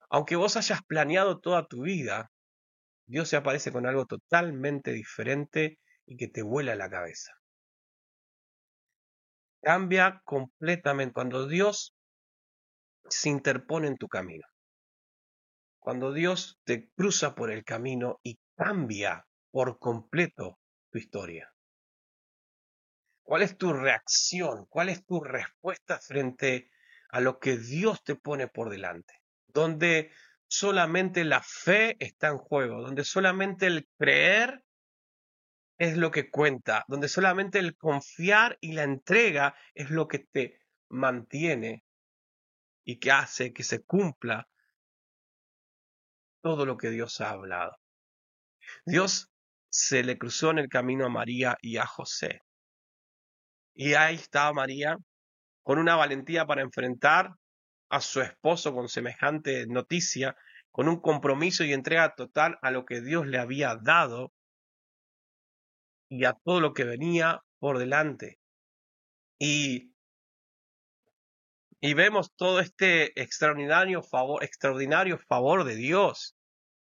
aunque 0.09 0.35
vos 0.35 0.57
hayas 0.57 0.81
planeado 0.83 1.39
toda 1.39 1.67
tu 1.67 1.83
vida, 1.83 2.31
Dios 3.05 3.29
se 3.29 3.37
aparece 3.37 3.71
con 3.71 3.87
algo 3.87 4.05
totalmente 4.05 4.91
diferente 4.91 5.79
y 6.05 6.17
que 6.17 6.27
te 6.27 6.41
vuela 6.41 6.75
la 6.75 6.89
cabeza. 6.89 7.33
Cambia 9.61 10.21
completamente. 10.25 11.13
Cuando 11.13 11.47
Dios 11.47 11.95
se 13.09 13.29
interpone 13.29 13.87
en 13.87 13.97
tu 13.97 14.07
camino. 14.07 14.45
Cuando 15.79 16.13
Dios 16.13 16.59
te 16.63 16.89
cruza 16.91 17.35
por 17.35 17.51
el 17.51 17.63
camino 17.63 18.19
y 18.23 18.39
cambia 18.55 19.25
por 19.51 19.79
completo 19.79 20.59
tu 20.91 20.97
historia. 20.97 21.51
¿Cuál 23.23 23.43
es 23.43 23.57
tu 23.57 23.73
reacción? 23.73 24.65
¿Cuál 24.69 24.89
es 24.89 25.05
tu 25.05 25.21
respuesta 25.21 25.99
frente 25.99 26.71
a 27.09 27.21
lo 27.21 27.39
que 27.39 27.57
Dios 27.57 28.03
te 28.03 28.15
pone 28.15 28.47
por 28.47 28.69
delante? 28.69 29.13
Donde 29.47 30.11
solamente 30.47 31.23
la 31.23 31.41
fe 31.41 31.95
está 31.99 32.29
en 32.29 32.39
juego, 32.39 32.81
donde 32.81 33.03
solamente 33.03 33.67
el 33.67 33.87
creer 33.97 34.63
es 35.77 35.95
lo 35.95 36.11
que 36.11 36.29
cuenta, 36.29 36.85
donde 36.87 37.07
solamente 37.07 37.59
el 37.59 37.77
confiar 37.77 38.57
y 38.61 38.73
la 38.73 38.83
entrega 38.83 39.55
es 39.73 39.91
lo 39.91 40.07
que 40.07 40.19
te 40.19 40.59
mantiene 40.89 41.85
y 42.89 42.97
que 42.97 43.11
hace 43.11 43.53
que 43.53 43.63
se 43.63 43.83
cumpla 43.83 44.49
todo 46.41 46.65
lo 46.65 46.75
que 46.75 46.89
Dios 46.89 47.21
ha 47.21 47.29
hablado. 47.29 47.77
Dios 48.83 49.29
se 49.69 50.03
le 50.03 50.17
cruzó 50.17 50.49
en 50.49 50.57
el 50.57 50.69
camino 50.69 51.05
a 51.05 51.09
María 51.09 51.55
y 51.61 51.77
a 51.77 51.85
José. 51.85 52.41
Y 53.75 53.93
ahí 53.93 54.15
estaba 54.15 54.53
María 54.53 54.97
con 55.61 55.77
una 55.77 55.97
valentía 55.97 56.47
para 56.47 56.63
enfrentar 56.63 57.35
a 57.89 58.01
su 58.01 58.21
esposo 58.21 58.73
con 58.73 58.89
semejante 58.89 59.67
noticia, 59.67 60.35
con 60.71 60.89
un 60.89 60.99
compromiso 60.99 61.63
y 61.63 61.73
entrega 61.73 62.15
total 62.15 62.57
a 62.63 62.71
lo 62.71 62.85
que 62.85 63.01
Dios 63.01 63.27
le 63.27 63.37
había 63.37 63.75
dado 63.75 64.33
y 66.09 66.25
a 66.25 66.33
todo 66.33 66.59
lo 66.59 66.73
que 66.73 66.85
venía 66.85 67.43
por 67.59 67.77
delante. 67.77 68.39
Y 69.37 69.93
y 71.81 71.93
vemos 71.93 72.33
todo 72.35 72.59
este 72.59 73.19
extraordinario 73.21 74.01
favor, 74.01 74.43
extraordinario 74.43 75.17
favor 75.17 75.63
de 75.63 75.75
Dios, 75.75 76.35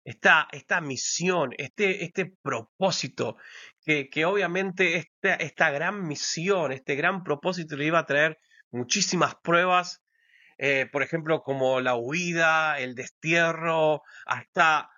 esta, 0.03 0.47
esta 0.51 0.81
misión, 0.81 1.51
este, 1.57 2.03
este 2.03 2.33
propósito, 2.41 3.37
que, 3.83 4.09
que 4.09 4.25
obviamente 4.25 4.97
esta, 4.97 5.35
esta 5.35 5.69
gran 5.71 6.07
misión, 6.07 6.71
este 6.71 6.95
gran 6.95 7.23
propósito 7.23 7.75
le 7.75 7.85
iba 7.85 7.99
a 7.99 8.05
traer 8.05 8.37
muchísimas 8.71 9.35
pruebas, 9.35 10.01
eh, 10.57 10.87
por 10.91 11.03
ejemplo, 11.03 11.41
como 11.41 11.79
la 11.79 11.95
huida, 11.95 12.79
el 12.79 12.95
destierro, 12.95 14.01
hasta, 14.25 14.89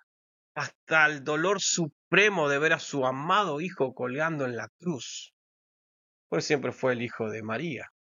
hasta 0.54 1.06
el 1.06 1.24
dolor 1.24 1.60
supremo 1.60 2.48
de 2.48 2.58
ver 2.58 2.72
a 2.72 2.78
su 2.78 3.06
amado 3.06 3.60
hijo 3.60 3.94
colgando 3.94 4.44
en 4.44 4.56
la 4.56 4.68
cruz. 4.78 5.34
Pues 6.28 6.44
siempre 6.44 6.72
fue 6.72 6.94
el 6.94 7.02
hijo 7.02 7.30
de 7.30 7.42
María. 7.42 7.93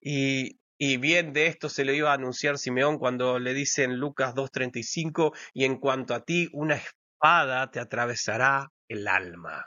Y, 0.00 0.58
bien 0.78 1.32
de 1.32 1.46
esto 1.46 1.68
se 1.68 1.84
lo 1.84 1.92
iba 1.92 2.10
a 2.10 2.14
anunciar 2.14 2.58
Simeón 2.58 2.98
cuando 2.98 3.38
le 3.38 3.54
dice 3.54 3.84
en 3.84 3.96
Lucas 3.96 4.34
2.35, 4.34 5.36
y 5.52 5.64
en 5.64 5.78
cuanto 5.78 6.14
a 6.14 6.24
ti, 6.24 6.48
una 6.52 6.76
espada 6.76 7.70
te 7.70 7.80
atravesará 7.80 8.70
el 8.88 9.08
alma. 9.08 9.66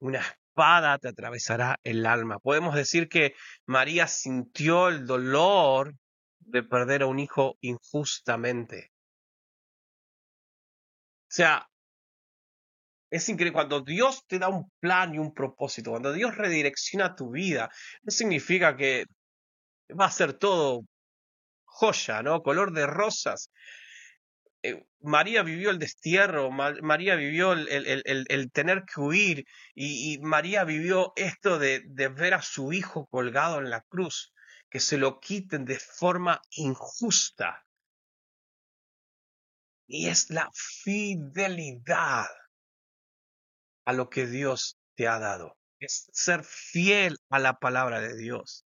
Una 0.00 0.20
espada 0.20 0.98
te 0.98 1.08
atravesará 1.08 1.78
el 1.84 2.06
alma. 2.06 2.38
Podemos 2.38 2.74
decir 2.74 3.08
que 3.08 3.34
María 3.66 4.06
sintió 4.06 4.88
el 4.88 5.06
dolor 5.06 5.94
de 6.40 6.62
perder 6.62 7.02
a 7.02 7.06
un 7.06 7.18
hijo 7.18 7.56
injustamente. 7.60 8.92
O 11.22 11.34
sea, 11.36 11.68
es 13.16 13.28
increíble 13.28 13.52
cuando 13.52 13.80
Dios 13.80 14.24
te 14.26 14.38
da 14.38 14.48
un 14.48 14.70
plan 14.80 15.14
y 15.14 15.18
un 15.18 15.32
propósito, 15.32 15.90
cuando 15.90 16.12
Dios 16.12 16.36
redirecciona 16.36 17.14
tu 17.14 17.30
vida, 17.30 17.70
no 18.02 18.10
significa 18.10 18.76
que 18.76 19.04
va 19.98 20.06
a 20.06 20.10
ser 20.10 20.34
todo 20.34 20.82
joya, 21.64 22.22
¿no? 22.22 22.42
Color 22.42 22.72
de 22.72 22.86
rosas. 22.86 23.50
Eh, 24.62 24.84
María 25.00 25.42
vivió 25.42 25.70
el 25.70 25.78
destierro, 25.78 26.50
María 26.50 27.14
vivió 27.16 27.52
el, 27.52 28.50
tener 28.52 28.84
que 28.84 29.00
huir 29.00 29.44
y, 29.74 30.18
María 30.20 30.64
vivió 30.64 31.12
esto 31.16 31.58
de 31.58 32.08
ver 32.08 32.34
a 32.34 32.42
su 32.42 32.72
hijo 32.72 33.06
colgado 33.06 33.58
en 33.58 33.70
la 33.70 33.82
cruz, 33.82 34.32
que 34.70 34.80
se 34.80 34.98
lo 34.98 35.20
quiten 35.20 35.64
de 35.64 35.78
forma 35.78 36.40
injusta. 36.50 37.64
Y 39.86 40.08
es 40.08 40.30
la 40.30 40.50
fidelidad 40.52 42.26
a 43.86 43.92
lo 43.94 44.10
que 44.10 44.26
Dios 44.26 44.76
te 44.96 45.08
ha 45.08 45.18
dado. 45.18 45.56
Es 45.78 46.10
ser 46.12 46.44
fiel 46.44 47.18
a 47.30 47.38
la 47.38 47.58
palabra 47.58 48.00
de 48.00 48.16
Dios. 48.16 48.66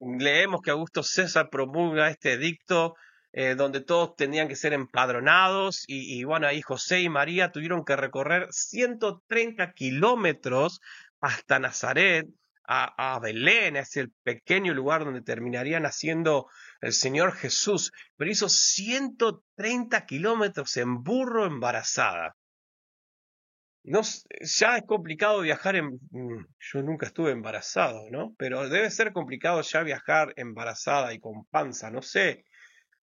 Leemos 0.00 0.60
que 0.62 0.70
Augusto 0.70 1.02
César 1.02 1.50
promulga 1.50 2.10
este 2.10 2.32
edicto 2.32 2.94
eh, 3.32 3.54
donde 3.56 3.80
todos 3.80 4.16
tenían 4.16 4.48
que 4.48 4.56
ser 4.56 4.72
empadronados 4.72 5.84
y, 5.86 6.22
bueno, 6.24 6.46
ahí 6.46 6.62
José 6.62 7.00
y 7.00 7.08
María 7.08 7.52
tuvieron 7.52 7.84
que 7.84 7.96
recorrer 7.96 8.46
130 8.50 9.72
kilómetros 9.72 10.80
hasta 11.20 11.58
Nazaret, 11.58 12.26
a, 12.66 13.14
a, 13.14 13.18
Belén, 13.18 13.76
es 13.76 13.96
el 13.96 14.12
pequeño 14.22 14.72
lugar 14.72 15.04
donde 15.04 15.20
terminaría 15.20 15.80
naciendo 15.80 16.46
el 16.80 16.92
Señor 16.92 17.32
Jesús, 17.32 17.92
pero 18.16 18.30
hizo 18.30 18.48
130 18.48 20.06
kilómetros 20.06 20.76
en 20.76 21.02
burro 21.02 21.44
embarazada. 21.44 22.36
No, 23.86 24.00
ya 24.40 24.78
es 24.78 24.84
complicado 24.86 25.42
viajar 25.42 25.76
en... 25.76 26.00
Mm, 26.10 26.46
yo 26.58 26.82
nunca 26.82 27.06
estuve 27.06 27.32
embarazado, 27.32 28.08
¿no? 28.10 28.34
Pero 28.38 28.66
debe 28.68 28.90
ser 28.90 29.12
complicado 29.12 29.60
ya 29.60 29.82
viajar 29.82 30.32
embarazada 30.36 31.12
y 31.12 31.20
con 31.20 31.44
panza, 31.46 31.90
no 31.90 32.00
sé. 32.00 32.44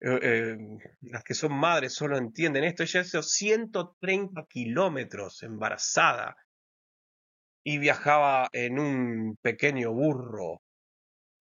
Eh, 0.01 0.19
eh, 0.21 0.57
las 1.01 1.23
que 1.23 1.33
son 1.33 1.53
madres 1.53 1.95
solo 1.95 2.17
entienden 2.17 2.63
esto. 2.65 2.83
Ella 2.83 3.01
hizo 3.01 3.23
130 3.23 4.45
kilómetros 4.47 5.41
embarazada 5.43 6.37
y 7.63 7.79
viajaba 7.79 8.47
en 8.51 8.79
un 8.79 9.37
pequeño 9.41 9.91
burro, 9.91 10.61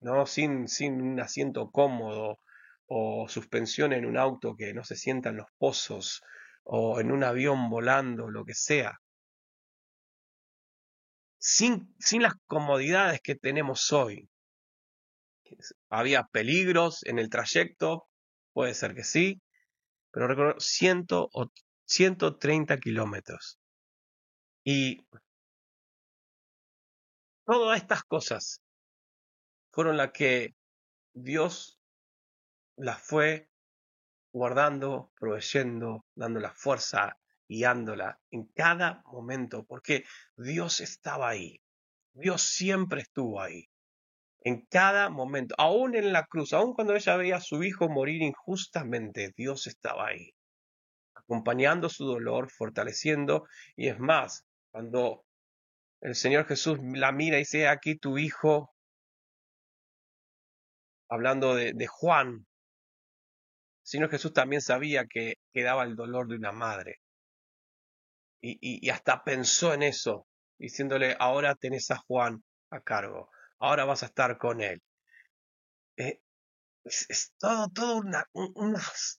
¿no? 0.00 0.26
Sin, 0.26 0.68
sin 0.68 1.02
un 1.02 1.20
asiento 1.20 1.70
cómodo 1.70 2.38
o 2.87 3.28
suspensión 3.28 3.92
en 3.92 4.06
un 4.06 4.16
auto 4.16 4.56
que 4.56 4.73
no 4.75 4.85
se 4.85 4.97
sienta 4.97 5.28
en 5.30 5.37
los 5.37 5.49
pozos 5.58 6.23
o 6.64 7.00
en 7.00 7.12
un 7.12 7.25
avión 7.25 7.68
volando, 7.70 8.30
lo 8.30 8.44
que 8.47 8.54
sea 8.54 8.99
sin, 11.38 11.95
sin 11.99 12.23
las 12.23 12.35
comodidades 12.47 13.21
que 13.23 13.35
tenemos 13.35 13.92
hoy. 13.92 14.30
Había 15.88 16.25
peligros 16.25 17.02
en 17.04 17.18
el 17.18 17.30
trayecto, 17.30 18.07
puede 18.52 18.75
ser 18.75 18.95
que 18.95 19.04
sí, 19.04 19.40
pero 20.11 20.26
recuerdo 20.26 20.61
130 20.61 22.78
kilómetros. 22.78 23.59
Y 24.64 25.07
todas 27.47 27.80
estas 27.80 28.02
cosas 28.04 28.61
fueron 29.71 29.97
las 29.97 30.12
que 30.12 30.54
Dios 31.14 31.80
las 32.76 33.00
fue 33.00 33.49
guardando, 34.33 35.11
proveyendo, 35.18 36.04
dando 36.14 36.40
la 36.40 36.52
fuerza, 36.52 37.16
guiándola 37.49 38.21
en 38.31 38.47
cada 38.55 39.02
momento, 39.07 39.64
porque 39.64 40.05
Dios 40.37 40.81
estaba 40.81 41.31
ahí. 41.31 41.61
Dios 42.12 42.43
siempre 42.43 43.00
estuvo 43.02 43.40
ahí. 43.40 43.69
En 44.40 44.67
cada 44.67 45.11
momento, 45.11 45.55
aún 45.59 45.95
en 45.95 46.12
la 46.12 46.26
cruz, 46.26 46.52
aún 46.52 46.75
cuando 46.75 46.95
ella 46.95 47.17
veía 47.17 47.37
a 47.37 47.40
su 47.40 47.62
hijo 47.62 47.88
morir 47.88 48.23
injustamente, 48.23 49.33
Dios 49.37 49.67
estaba 49.67 50.09
ahí, 50.09 50.33
acompañando 51.14 51.88
su 51.88 52.07
dolor, 52.07 52.50
fortaleciendo, 52.50 53.47
y 53.76 53.88
es 53.88 53.99
más, 53.99 54.47
cuando 54.71 55.25
el 56.00 56.14
Señor 56.14 56.47
Jesús 56.47 56.78
la 56.83 57.12
mira 57.12 57.37
y 57.37 57.40
dice, 57.40 57.69
aquí 57.69 57.97
tu 57.97 58.19
hijo, 58.19 58.73
hablando 61.09 61.55
de, 61.55 61.87
Juan, 61.87 62.28
el 62.28 62.47
Señor 63.83 64.11
Jesús 64.11 64.33
también 64.33 64.62
sabía 64.62 65.07
que 65.07 65.35
quedaba 65.52 65.83
el 65.85 65.97
dolor 65.97 66.28
de 66.28 66.37
una 66.37 66.52
madre. 66.52 67.00
Y, 68.40 68.88
hasta 68.90 69.25
pensó 69.25 69.75
en 69.75 69.83
eso, 69.83 70.26
diciéndole, 70.59 71.16
ahora 71.18 71.54
tenés 71.54 71.90
a 71.90 71.97
Juan 71.97 72.42
a 72.71 72.80
cargo, 72.80 73.30
ahora 73.59 73.85
vas 73.85 74.02
a 74.02 74.07
estar 74.07 74.38
con 74.38 74.61
él. 74.61 74.80
Eh, 75.97 76.21
es, 76.85 77.33
todo, 77.38 77.68
todo 77.71 77.97
una, 77.97 78.25
unas 78.33 79.18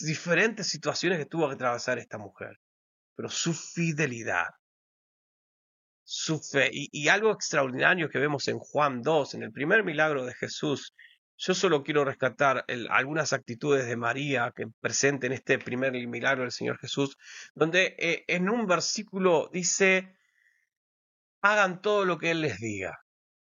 diferentes 0.00 0.68
situaciones 0.68 1.18
que 1.18 1.26
tuvo 1.26 1.48
que 1.48 1.54
atravesar 1.54 1.98
esta 1.98 2.18
mujer, 2.18 2.60
pero 3.16 3.28
su 3.28 3.52
fidelidad, 3.52 4.46
su 6.04 6.40
fe 6.40 6.70
y, 6.72 6.88
y, 6.92 7.08
algo 7.08 7.32
extraordinario 7.32 8.08
que 8.08 8.18
vemos 8.18 8.46
en 8.48 8.58
Juan 8.58 9.02
2, 9.02 9.34
en 9.34 9.42
el 9.42 9.52
primer 9.52 9.84
milagro 9.84 10.24
de 10.24 10.34
Jesús, 10.34 10.94
yo 11.40 11.54
solo 11.54 11.82
quiero 11.82 12.04
rescatar 12.04 12.66
algunas 12.90 13.32
actitudes 13.32 13.86
de 13.86 13.96
María 13.96 14.52
que 14.54 14.66
presente 14.80 15.26
en 15.26 15.32
este 15.32 15.58
primer 15.58 15.92
milagro 16.06 16.42
del 16.42 16.52
Señor 16.52 16.78
Jesús, 16.78 17.16
donde 17.54 17.96
eh, 17.98 18.24
en 18.28 18.50
un 18.50 18.66
versículo 18.66 19.48
dice, 19.50 20.14
hagan 21.40 21.80
todo 21.80 22.04
lo 22.04 22.18
que 22.18 22.30
Él 22.32 22.42
les 22.42 22.58
diga. 22.58 22.98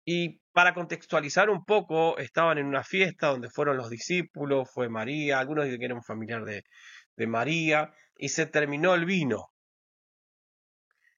Y 0.06 0.40
para 0.54 0.74
contextualizar 0.74 1.50
un 1.50 1.66
poco, 1.66 2.18
estaban 2.18 2.58
en 2.58 2.66
una 2.66 2.86
fiesta 2.86 3.28
donde 3.28 3.50
fueron 3.50 3.76
los 3.76 3.90
discípulos, 3.90 4.70
fue 4.74 4.88
María, 4.88 5.40
algunos 5.40 5.66
dicen 5.66 5.80
que 5.80 5.86
era 5.88 5.96
un 5.96 6.04
familiar 6.04 6.46
de 6.46 7.28
María, 7.28 7.94
y 8.16 8.30
se 8.30 8.46
terminó 8.46 8.96
el 8.96 9.04
vino. 9.04 9.50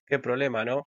Qué 0.08 0.18
problema, 0.18 0.66
¿no? 0.66 0.88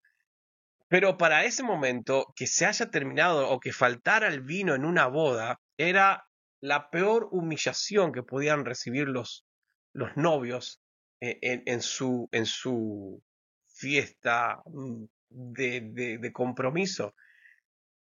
Pero 0.90 1.18
para 1.18 1.46
ese 1.46 1.62
momento, 1.62 2.34
que 2.36 2.48
se 2.48 2.66
haya 2.66 2.90
terminado 2.90 3.48
o 3.50 3.60
que 3.60 3.72
faltara 3.72 4.28
el 4.28 4.42
vino 4.42 4.74
en 4.74 4.86
una 4.86 5.06
boda, 5.06 5.60
era 5.78 6.26
la 6.62 6.90
peor 6.90 7.30
humillación 7.32 8.12
que 8.12 8.24
podían 8.24 8.66
recibir 8.66 9.08
los, 9.08 9.46
los 9.94 10.18
novios 10.18 10.82
eh, 11.22 11.38
en, 11.42 11.82
su, 11.84 12.28
en 12.32 12.48
su 12.48 13.22
fiesta 13.68 14.62
mm, 14.66 15.04
de, 15.30 16.18
de, 16.20 16.34
compromiso. 16.34 17.14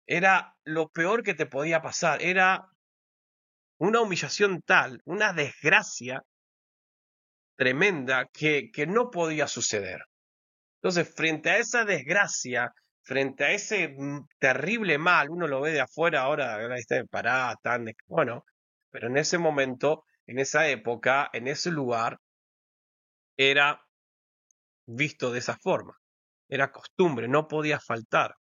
Era 0.06 0.54
lo 0.64 0.90
peor 0.90 1.22
que 1.22 1.34
te 1.34 1.46
podía 1.46 1.80
pasar, 1.80 2.22
era 2.22 2.68
una 3.78 4.00
humillación 4.02 4.60
tal, 4.62 5.00
una 5.06 5.32
desgracia 5.32 6.22
tremenda 7.56 8.28
que, 8.32 8.70
que 8.70 8.86
no 8.86 9.10
podía 9.10 9.48
suceder. 9.48 10.02
Entonces, 10.86 11.12
frente 11.16 11.50
a 11.50 11.58
esa 11.58 11.84
desgracia, 11.84 12.72
frente 13.02 13.42
a 13.42 13.50
ese 13.50 13.88
mm, 13.88 14.28
terrible 14.38 14.98
mal, 14.98 15.30
uno 15.30 15.48
lo 15.48 15.60
ve 15.60 15.72
de 15.72 15.80
afuera 15.80 16.22
ahora, 16.22 16.64
está 16.76 17.04
parada, 17.06 17.56
tan, 17.60 17.86
bueno, 18.06 18.44
pero 18.92 19.08
en 19.08 19.16
ese 19.16 19.36
momento, 19.36 20.04
en 20.28 20.38
esa 20.38 20.68
época, 20.68 21.28
en 21.32 21.48
ese 21.48 21.72
lugar, 21.72 22.20
era 23.36 23.84
visto 24.86 25.32
de 25.32 25.40
esa 25.40 25.56
forma, 25.56 25.98
era 26.48 26.70
costumbre, 26.70 27.26
no 27.26 27.48
podía 27.48 27.80
faltar. 27.80 28.36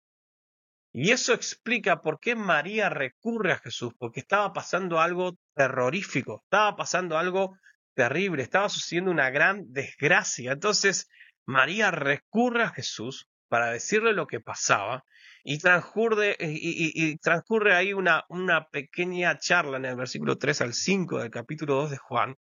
Y 0.93 1.13
eso 1.13 1.33
explica 1.33 2.03
por 2.03 2.21
qué 2.21 2.37
María 2.37 2.91
recurre 2.91 3.53
a 3.53 3.59
Jesús, 3.59 3.95
porque 3.99 4.21
estaba 4.21 4.53
pasando 4.53 5.01
algo 5.01 5.39
terrorífico, 5.55 6.43
estaba 6.45 6.77
pasando 6.77 7.17
algo 7.17 7.57
terrible, 7.95 8.43
estaba 8.43 8.69
sucediendo 8.69 9.11
una 9.11 9.31
gran 9.31 9.73
desgracia. 9.73 10.53
Entonces, 10.53 11.09
María 11.47 11.91
recurre 11.91 12.63
a 12.65 12.71
Jesús 12.71 13.29
para 13.49 13.71
decirle 13.71 14.13
lo 14.13 14.27
que 14.27 14.41
pasaba 14.41 15.05
y 15.45 15.59
transcurre, 15.59 16.37
y, 16.41 17.17
transcurre 17.19 17.75
ahí 17.75 17.93
una, 17.93 18.25
pequeña 18.73 19.39
charla 19.39 19.77
en 19.77 19.85
el 19.85 19.97
versículo 19.97 20.39
3 20.39 20.63
al 20.63 20.75
5 20.75 21.19
del 21.19 21.31
capítulo 21.31 21.75
2 21.75 21.91
de 21.91 21.97
Juan, 21.99 22.37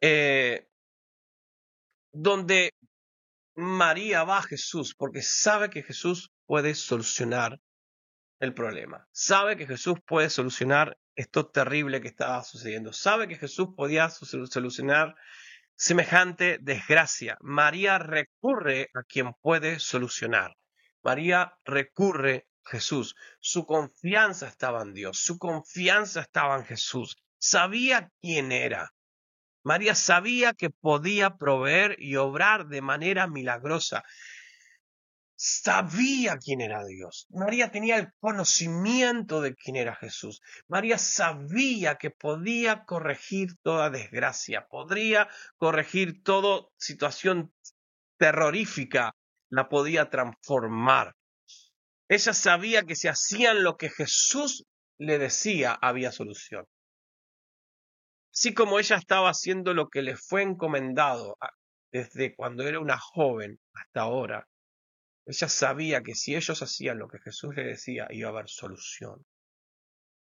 eh, 0.00 0.68
donde 2.12 2.72
María 3.56 4.24
va 4.24 4.38
a 4.38 4.42
Jesús 4.42 4.94
porque 4.94 5.22
sabe 5.22 5.70
que 5.70 5.82
Jesús 5.82 6.30
puede 6.46 6.74
solucionar 6.74 7.60
el 8.38 8.54
problema, 8.54 9.06
sabe 9.12 9.56
que 9.56 9.66
Jesús 9.66 9.98
puede 10.06 10.30
solucionar 10.30 10.96
esto 11.14 11.46
terrible 11.48 12.00
que 12.00 12.08
estaba 12.08 12.42
sucediendo, 12.44 12.92
sabe 12.92 13.28
que 13.28 13.36
Jesús 13.36 13.68
podía 13.76 14.08
solucionar 14.08 15.14
semejante 15.80 16.58
desgracia. 16.60 17.38
María 17.40 17.98
recurre 17.98 18.90
a 18.94 19.02
quien 19.02 19.32
puede 19.40 19.78
solucionar. 19.78 20.58
María 21.02 21.54
recurre 21.64 22.46
a 22.66 22.70
Jesús. 22.72 23.16
Su 23.40 23.64
confianza 23.64 24.46
estaba 24.46 24.82
en 24.82 24.92
Dios, 24.92 25.18
su 25.18 25.38
confianza 25.38 26.20
estaba 26.20 26.56
en 26.56 26.66
Jesús. 26.66 27.16
Sabía 27.38 28.10
quién 28.20 28.52
era. 28.52 28.92
María 29.62 29.94
sabía 29.94 30.52
que 30.52 30.68
podía 30.68 31.38
proveer 31.38 31.96
y 31.98 32.16
obrar 32.16 32.66
de 32.66 32.82
manera 32.82 33.26
milagrosa 33.26 34.04
sabía 35.42 36.36
quién 36.36 36.60
era 36.60 36.84
Dios. 36.84 37.26
María 37.30 37.70
tenía 37.70 37.96
el 37.96 38.12
conocimiento 38.18 39.40
de 39.40 39.54
quién 39.54 39.76
era 39.76 39.96
Jesús. 39.96 40.42
María 40.68 40.98
sabía 40.98 41.94
que 41.94 42.10
podía 42.10 42.84
corregir 42.84 43.56
toda 43.62 43.88
desgracia, 43.88 44.66
podría 44.68 45.30
corregir 45.56 46.22
toda 46.22 46.66
situación 46.76 47.54
terrorífica, 48.18 49.16
la 49.48 49.70
podía 49.70 50.10
transformar. 50.10 51.16
Ella 52.06 52.34
sabía 52.34 52.82
que 52.82 52.94
si 52.94 53.08
hacían 53.08 53.62
lo 53.62 53.78
que 53.78 53.88
Jesús 53.88 54.66
le 54.98 55.18
decía, 55.18 55.72
había 55.72 56.12
solución. 56.12 56.66
Así 58.34 58.52
como 58.52 58.78
ella 58.78 58.96
estaba 58.96 59.30
haciendo 59.30 59.72
lo 59.72 59.88
que 59.88 60.02
le 60.02 60.16
fue 60.16 60.42
encomendado 60.42 61.38
ah, 61.40 61.48
desde 61.90 62.36
cuando 62.36 62.68
era 62.68 62.78
una 62.78 62.98
joven 62.98 63.58
hasta 63.72 64.02
ahora, 64.02 64.46
ella 65.26 65.48
sabía 65.48 66.02
que 66.02 66.14
si 66.14 66.34
ellos 66.34 66.62
hacían 66.62 66.98
lo 66.98 67.08
que 67.08 67.18
Jesús 67.18 67.54
le 67.54 67.64
decía, 67.64 68.06
iba 68.10 68.28
a 68.28 68.32
haber 68.32 68.48
solución. 68.48 69.24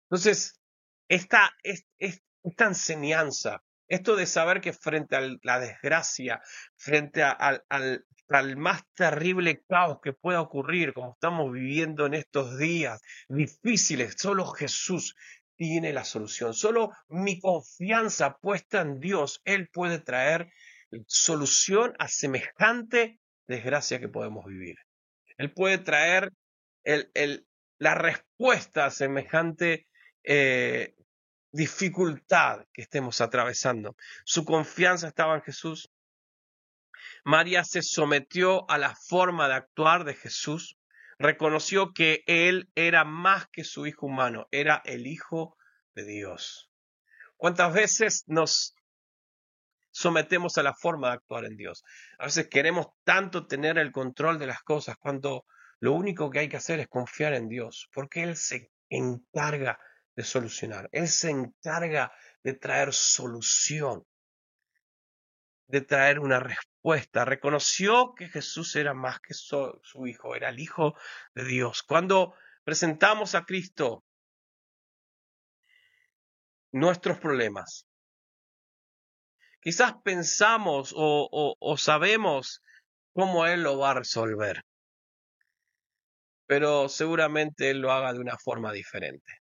Entonces, 0.09 0.59
esta, 1.07 1.51
esta 1.63 2.65
enseñanza, 2.65 3.63
esto 3.87 4.15
de 4.15 4.25
saber 4.25 4.61
que 4.61 4.73
frente 4.73 5.15
a 5.15 5.21
la 5.43 5.59
desgracia, 5.59 6.41
frente 6.77 7.23
al, 7.23 7.63
al 7.69 8.57
más 8.57 8.83
terrible 8.93 9.63
caos 9.67 9.99
que 10.01 10.13
pueda 10.13 10.41
ocurrir, 10.41 10.93
como 10.93 11.13
estamos 11.13 11.51
viviendo 11.51 12.05
en 12.05 12.13
estos 12.13 12.57
días 12.57 13.01
difíciles, 13.27 14.15
solo 14.17 14.45
Jesús 14.45 15.15
tiene 15.55 15.91
la 15.93 16.05
solución. 16.05 16.53
Solo 16.53 16.91
mi 17.09 17.39
confianza 17.39 18.37
puesta 18.37 18.81
en 18.81 18.99
Dios, 18.99 19.41
Él 19.45 19.69
puede 19.69 19.99
traer 19.99 20.51
solución 21.07 21.93
a 21.99 22.07
semejante 22.07 23.19
desgracia 23.49 23.99
que 23.99 24.07
podemos 24.07 24.45
vivir. 24.45 24.77
Él 25.37 25.51
puede 25.51 25.79
traer 25.79 26.31
la 26.83 27.95
respuesta 27.95 28.85
a 28.85 28.91
semejante 28.91 29.87
eh, 30.23 30.95
dificultad 31.51 32.65
que 32.71 32.83
estemos 32.83 33.21
atravesando. 33.21 33.95
Su 34.23 34.45
confianza 34.45 35.07
estaba 35.07 35.35
en 35.35 35.41
Jesús. 35.41 35.89
María 37.23 37.63
se 37.63 37.81
sometió 37.81 38.69
a 38.69 38.77
la 38.77 38.95
forma 38.95 39.47
de 39.47 39.55
actuar 39.55 40.03
de 40.03 40.13
Jesús, 40.13 40.77
reconoció 41.17 41.93
que 41.93 42.23
Él 42.27 42.69
era 42.75 43.03
más 43.03 43.47
que 43.49 43.63
su 43.63 43.87
Hijo 43.87 44.05
humano, 44.05 44.47
era 44.51 44.81
el 44.85 45.07
Hijo 45.07 45.57
de 45.95 46.05
Dios. 46.05 46.69
¿Cuántas 47.35 47.73
veces 47.73 48.23
nos 48.27 48.75
sometemos 49.99 50.57
a 50.57 50.63
la 50.63 50.73
forma 50.73 51.09
de 51.09 51.15
actuar 51.15 51.43
en 51.43 51.57
Dios. 51.57 51.83
A 52.19 52.25
veces 52.25 52.47
queremos 52.47 52.87
tanto 53.03 53.47
tener 53.47 53.77
el 53.77 53.91
control 53.91 54.39
de 54.39 54.47
las 54.47 54.63
cosas 54.63 54.95
cuando 54.97 55.45
lo 55.81 55.91
único 55.91 56.29
que 56.29 56.39
hay 56.39 56.47
que 56.47 56.55
hacer 56.55 56.79
es 56.79 56.87
confiar 56.87 57.33
en 57.33 57.49
Dios, 57.49 57.89
porque 57.93 58.23
Él 58.23 58.37
se 58.37 58.71
encarga 58.89 59.77
de 60.15 60.23
solucionar, 60.23 60.87
Él 60.93 61.09
se 61.09 61.31
encarga 61.31 62.13
de 62.43 62.53
traer 62.53 62.93
solución, 62.93 64.05
de 65.67 65.81
traer 65.81 66.19
una 66.19 66.39
respuesta. 66.39 67.25
Reconoció 67.25 68.13
que 68.15 68.29
Jesús 68.29 68.77
era 68.77 68.93
más 68.93 69.19
que 69.19 69.33
su, 69.33 69.81
su 69.83 70.07
Hijo, 70.07 70.33
era 70.33 70.47
el 70.47 70.61
Hijo 70.61 70.95
de 71.35 71.43
Dios. 71.43 71.83
Cuando 71.83 72.35
presentamos 72.63 73.35
a 73.35 73.43
Cristo 73.43 74.05
nuestros 76.71 77.19
problemas, 77.19 77.88
Quizás 79.61 79.93
pensamos 80.03 80.93
o, 80.95 81.75
sabemos 81.77 82.61
cómo 83.13 83.45
Él 83.45 83.63
lo 83.63 83.77
va 83.77 83.91
a 83.91 83.95
resolver. 83.95 84.63
pero 86.47 86.89
seguramente 86.89 87.69
Él 87.69 87.79
lo 87.79 87.91
haga 87.91 88.11
de 88.11 88.19
una 88.19 88.35
forma 88.35 88.71
diferente. 88.73 89.33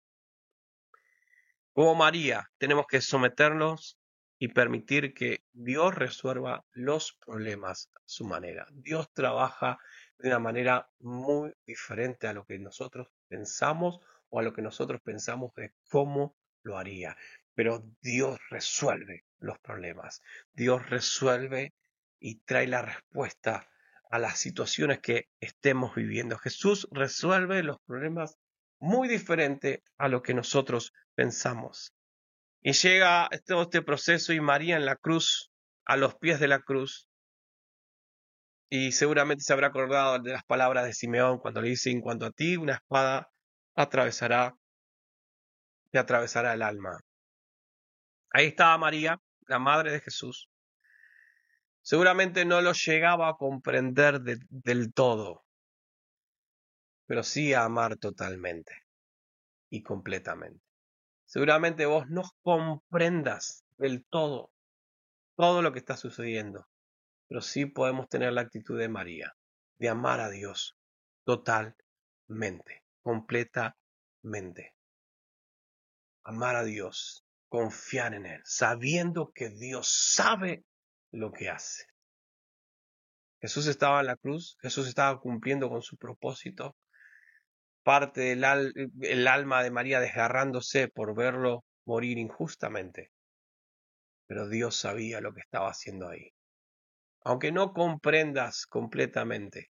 Como 1.73 1.95
María, 1.95 2.51
tenemos 2.59 2.87
que 2.87 3.01
someternos 3.01 3.99
y 4.39 4.49
permitir 4.49 5.15
que 5.15 5.43
Dios 5.53 5.95
resuelva 5.95 6.67
los 6.73 7.17
problemas 7.25 7.89
a 7.95 8.01
su 8.05 8.27
manera. 8.27 8.67
Dios 8.73 9.11
trabaja 9.15 9.79
de 10.19 10.29
una 10.29 10.39
manera 10.39 10.91
muy 10.99 11.55
diferente 11.65 12.27
a 12.27 12.35
lo 12.35 12.45
que 12.45 12.59
nosotros 12.59 13.09
pensamos 13.27 14.01
o 14.29 14.41
a 14.41 14.43
lo 14.43 14.53
que 14.53 14.61
nosotros 14.61 15.01
pensamos 15.01 15.55
de 15.55 15.73
cómo 15.89 16.37
lo 16.63 16.77
haría. 16.77 17.17
Pero 17.59 17.83
Dios 18.03 18.39
resuelve 18.51 19.25
los 19.41 19.59
problemas. 19.59 20.23
Dios 20.53 20.89
resuelve 20.91 21.75
y 22.21 22.37
trae 22.45 22.69
la 22.69 22.83
respuesta 22.83 23.69
a 24.13 24.21
las 24.21 24.39
situaciones 24.39 25.01
que 25.01 25.25
estemos 25.41 25.93
viviendo. 25.97 26.39
Jesús 26.39 26.87
resuelve 26.93 27.65
los 27.65 27.81
problemas 27.81 28.37
muy 28.79 29.09
diferente 29.09 29.83
a 29.97 30.07
lo 30.07 30.23
que 30.23 30.35
nosotros 30.35 30.93
pensamos. 31.17 31.93
Y 32.63 32.75
llega 32.75 33.29
todo 33.45 33.63
este 33.63 33.83
proceso 33.83 34.33
y 34.33 34.41
María 34.41 34.77
en 34.77 34.87
la 34.87 34.95
cruz, 34.95 35.51
a 35.85 35.97
los 35.97 36.15
pies 36.15 36.39
de 36.39 36.47
la 36.47 36.61
cruz, 36.61 37.09
y 38.71 38.93
seguramente 38.93 39.43
se 39.43 39.53
habrá 39.53 39.67
acordado 39.67 40.21
de 40.21 40.31
las 40.31 40.45
palabras 40.45 40.85
de 40.85 40.93
Simeón 40.93 41.41
cuando 41.41 41.61
le 41.61 41.71
dice, 41.71 41.91
en 41.91 42.03
cuanto 42.03 42.27
a 42.27 42.31
ti, 42.31 42.57
una 42.57 42.75
espada 42.75 43.33
atravesará, 43.75 44.55
te 45.91 45.99
atravesará 45.99 46.55
el 46.55 46.63
alma. 46.63 47.01
Ahí 48.31 48.47
estaba 48.47 48.79
María, 48.79 49.21
la 49.47 49.59
madre 49.59 49.93
de 49.93 50.01
Jesús. 50.01 50.49
Seguramente 51.83 52.45
no 52.45 52.61
lo 52.61 52.73
llegaba 52.73 53.29
a 53.29 53.37
comprender 53.37 54.21
del 54.21 54.93
todo, 54.93 55.45
pero 57.07 57.23
sí 57.23 57.55
a 57.55 57.65
amar 57.65 57.97
totalmente 57.97 58.75
y 59.71 59.83
completamente. 59.83 60.65
Seguramente 61.25 61.87
vos 61.87 62.09
no 62.09 62.23
comprendas 62.43 63.65
del 63.79 64.05
todo 64.07 64.51
todo 65.39 65.63
lo 65.63 65.73
que 65.73 65.79
está 65.79 65.97
sucediendo, 65.97 66.67
pero 67.29 67.41
sí 67.41 67.65
podemos 67.65 68.09
tener 68.09 68.33
la 68.33 68.41
actitud 68.41 68.77
de 68.77 68.89
María, 68.89 69.37
de 69.79 69.89
amar 69.89 70.19
a 70.19 70.31
Dios 70.31 70.77
totalmente, 71.23 72.83
completamente. 73.03 74.75
Amar 76.25 76.57
a 76.57 76.65
Dios, 76.65 77.25
confiar 77.49 78.15
en 78.15 78.27
Él, 78.27 78.41
sabiendo 78.45 79.33
que 79.35 79.51
Dios 79.51 79.89
sabe 80.13 80.65
lo 81.11 81.33
que 81.33 81.49
hace. 81.49 81.85
Jesús 83.41 83.67
estaba 83.67 84.01
en 84.01 84.07
la 84.07 84.17
cruz, 84.17 84.57
Jesús 84.61 84.89
estaba 84.89 85.21
cumpliendo 85.21 85.69
con 85.69 85.83
su 85.83 85.97
propósito. 85.97 86.77
Parte 87.83 88.21
del 88.21 88.45
el 89.01 89.29
alma 89.29 89.63
de 89.63 89.71
María 89.71 90.01
desgarrándose 90.01 90.89
por 90.89 91.15
verlo 91.15 91.65
morir 91.87 92.19
injustamente. 92.19 93.11
Pero 94.27 94.49
Dios 94.49 94.77
sabía 94.77 95.21
lo 95.21 95.33
que 95.33 95.41
estaba 95.41 95.71
haciendo 95.71 96.09
ahí. 96.09 96.33
Aunque 97.23 97.51
no 97.53 97.73
comprendas 97.73 98.67
completamente, 98.67 99.71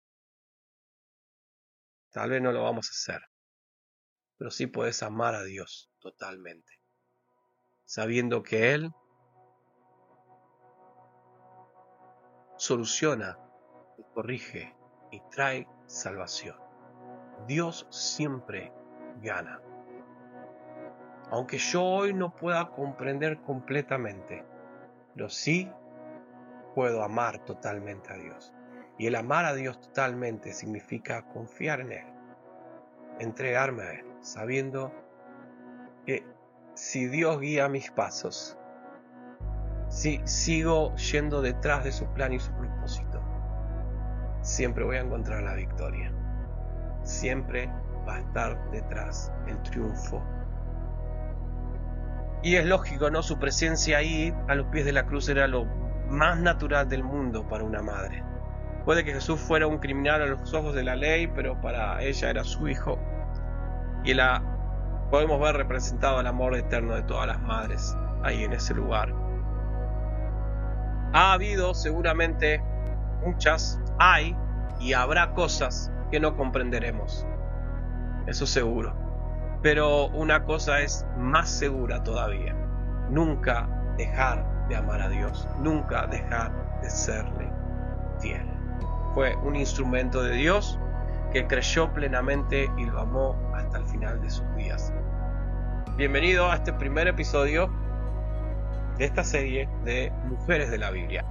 tal 2.12 2.32
vez 2.32 2.42
no 2.42 2.52
lo 2.52 2.64
vamos 2.64 2.88
a 2.88 2.92
hacer, 2.92 3.22
pero 4.38 4.52
sí 4.52 4.68
puedes 4.68 5.04
amar 5.04 5.36
a 5.36 5.44
Dios 5.44 5.90
totalmente, 6.00 6.81
sabiendo 7.92 8.42
que 8.42 8.74
Él 8.74 8.94
soluciona, 12.56 13.38
corrige 14.14 14.74
y 15.12 15.20
trae 15.30 15.68
salvación. 15.88 16.56
Dios 17.48 17.86
siempre 17.90 18.72
gana. 19.22 19.60
Aunque 21.32 21.58
yo 21.58 21.84
hoy 21.84 22.14
no 22.14 22.34
pueda 22.34 22.70
comprender 22.70 23.42
completamente, 23.42 24.46
pero 25.14 25.28
sí 25.28 25.70
puedo 26.74 27.04
amar 27.04 27.44
totalmente 27.44 28.14
a 28.14 28.16
Dios. 28.16 28.54
Y 29.00 29.08
el 29.08 29.16
amar 29.16 29.44
a 29.44 29.54
Dios 29.54 29.82
totalmente 29.82 30.54
significa 30.54 31.28
confiar 31.34 31.82
en 31.82 31.92
Él, 31.92 32.08
entregarme 33.20 33.84
a 33.84 33.92
Él, 33.96 34.06
sabiendo 34.22 34.94
que 36.06 36.24
si 36.74 37.08
Dios 37.08 37.40
guía 37.40 37.68
mis 37.70 37.92
pasos, 37.92 38.58
si 39.90 40.22
sigo 40.26 40.96
yendo 40.96 41.42
detrás 41.42 41.84
de 41.84 41.92
su 41.92 42.06
plan 42.14 42.32
y 42.34 42.40
su 42.40 42.52
propósito, 42.54 43.22
siempre 44.42 44.84
voy 44.84 44.98
a 44.98 45.02
encontrar 45.02 45.44
la 45.44 45.54
victoria. 45.54 46.12
Siempre 47.04 47.70
va 48.08 48.16
a 48.16 48.20
estar 48.20 48.72
detrás 48.72 49.32
el 49.48 49.62
triunfo. 49.64 50.24
Y 52.44 52.56
es 52.56 52.66
lógico, 52.66 53.10
¿no? 53.10 53.22
Su 53.22 53.38
presencia 53.38 53.98
ahí, 53.98 54.34
a 54.48 54.56
los 54.56 54.68
pies 54.68 54.86
de 54.86 54.94
la 54.94 55.06
cruz, 55.06 55.30
era 55.30 55.48
lo 55.48 55.66
más 56.10 56.40
natural 56.40 56.88
del 56.90 57.04
mundo 57.04 57.48
para 57.48 57.64
una 57.64 57.82
madre. 57.82 58.24
Puede 58.86 59.04
que 59.04 59.14
Jesús 59.14 59.40
fuera 59.40 59.68
un 59.68 59.78
criminal 59.78 60.22
a 60.22 60.26
los 60.26 60.54
ojos 60.54 60.74
de 60.74 60.84
la 60.84 60.96
ley, 60.96 61.28
pero 61.28 61.60
para 61.62 62.02
ella 62.02 62.30
era 62.30 62.44
su 62.44 62.68
hijo. 62.68 62.98
Y 64.04 64.16
la 64.16 64.42
podemos 65.12 65.40
ver 65.42 65.58
representado 65.58 66.22
el 66.22 66.28
amor 66.28 66.56
eterno 66.56 66.96
de 66.96 67.04
todas 67.04 67.28
las 67.28 67.42
madres 67.42 67.96
ahí 68.24 68.46
en 68.46 68.54
ese 68.54 68.74
lugar. 68.74 69.14
Ha 71.14 71.34
habido 71.34 71.74
seguramente 71.74 72.64
muchas, 73.24 73.80
hay 74.00 74.36
y 74.80 74.94
habrá 74.94 75.34
cosas 75.34 75.92
que 76.10 76.20
no 76.22 76.38
comprenderemos. 76.38 77.28
Eso 78.26 78.48
seguro. 78.48 78.94
Pero 79.62 80.08
una 80.08 80.46
cosa 80.46 80.80
es 80.80 81.06
más 81.18 81.50
segura 81.50 82.02
todavía. 82.04 82.56
Nunca 83.10 83.68
dejar 83.98 84.68
de 84.70 84.78
amar 84.78 85.02
a 85.02 85.10
Dios. 85.10 85.48
Nunca 85.60 86.08
dejar 86.08 86.82
de 86.82 86.90
serle 86.90 87.52
fiel. 88.20 88.48
Fue 89.14 89.36
un 89.44 89.58
instrumento 89.58 90.24
de 90.24 90.36
Dios 90.36 90.80
que 91.34 91.46
creyó 91.48 91.92
plenamente 91.94 92.70
y 92.78 92.86
lo 92.86 93.02
amó 93.02 93.36
hasta 93.54 93.78
el 93.78 93.86
final 93.86 94.22
de 94.22 94.30
sus 94.30 94.56
días. 94.56 94.94
Bienvenido 96.02 96.50
a 96.50 96.56
este 96.56 96.74
primer 96.74 97.08
episodio 97.08 97.70
de 98.98 99.06
esta 99.06 99.24
serie 99.24 99.70
de 99.86 100.12
Mujeres 100.26 100.72
de 100.72 100.80
la 100.80 100.90
Biblia. 100.90 101.24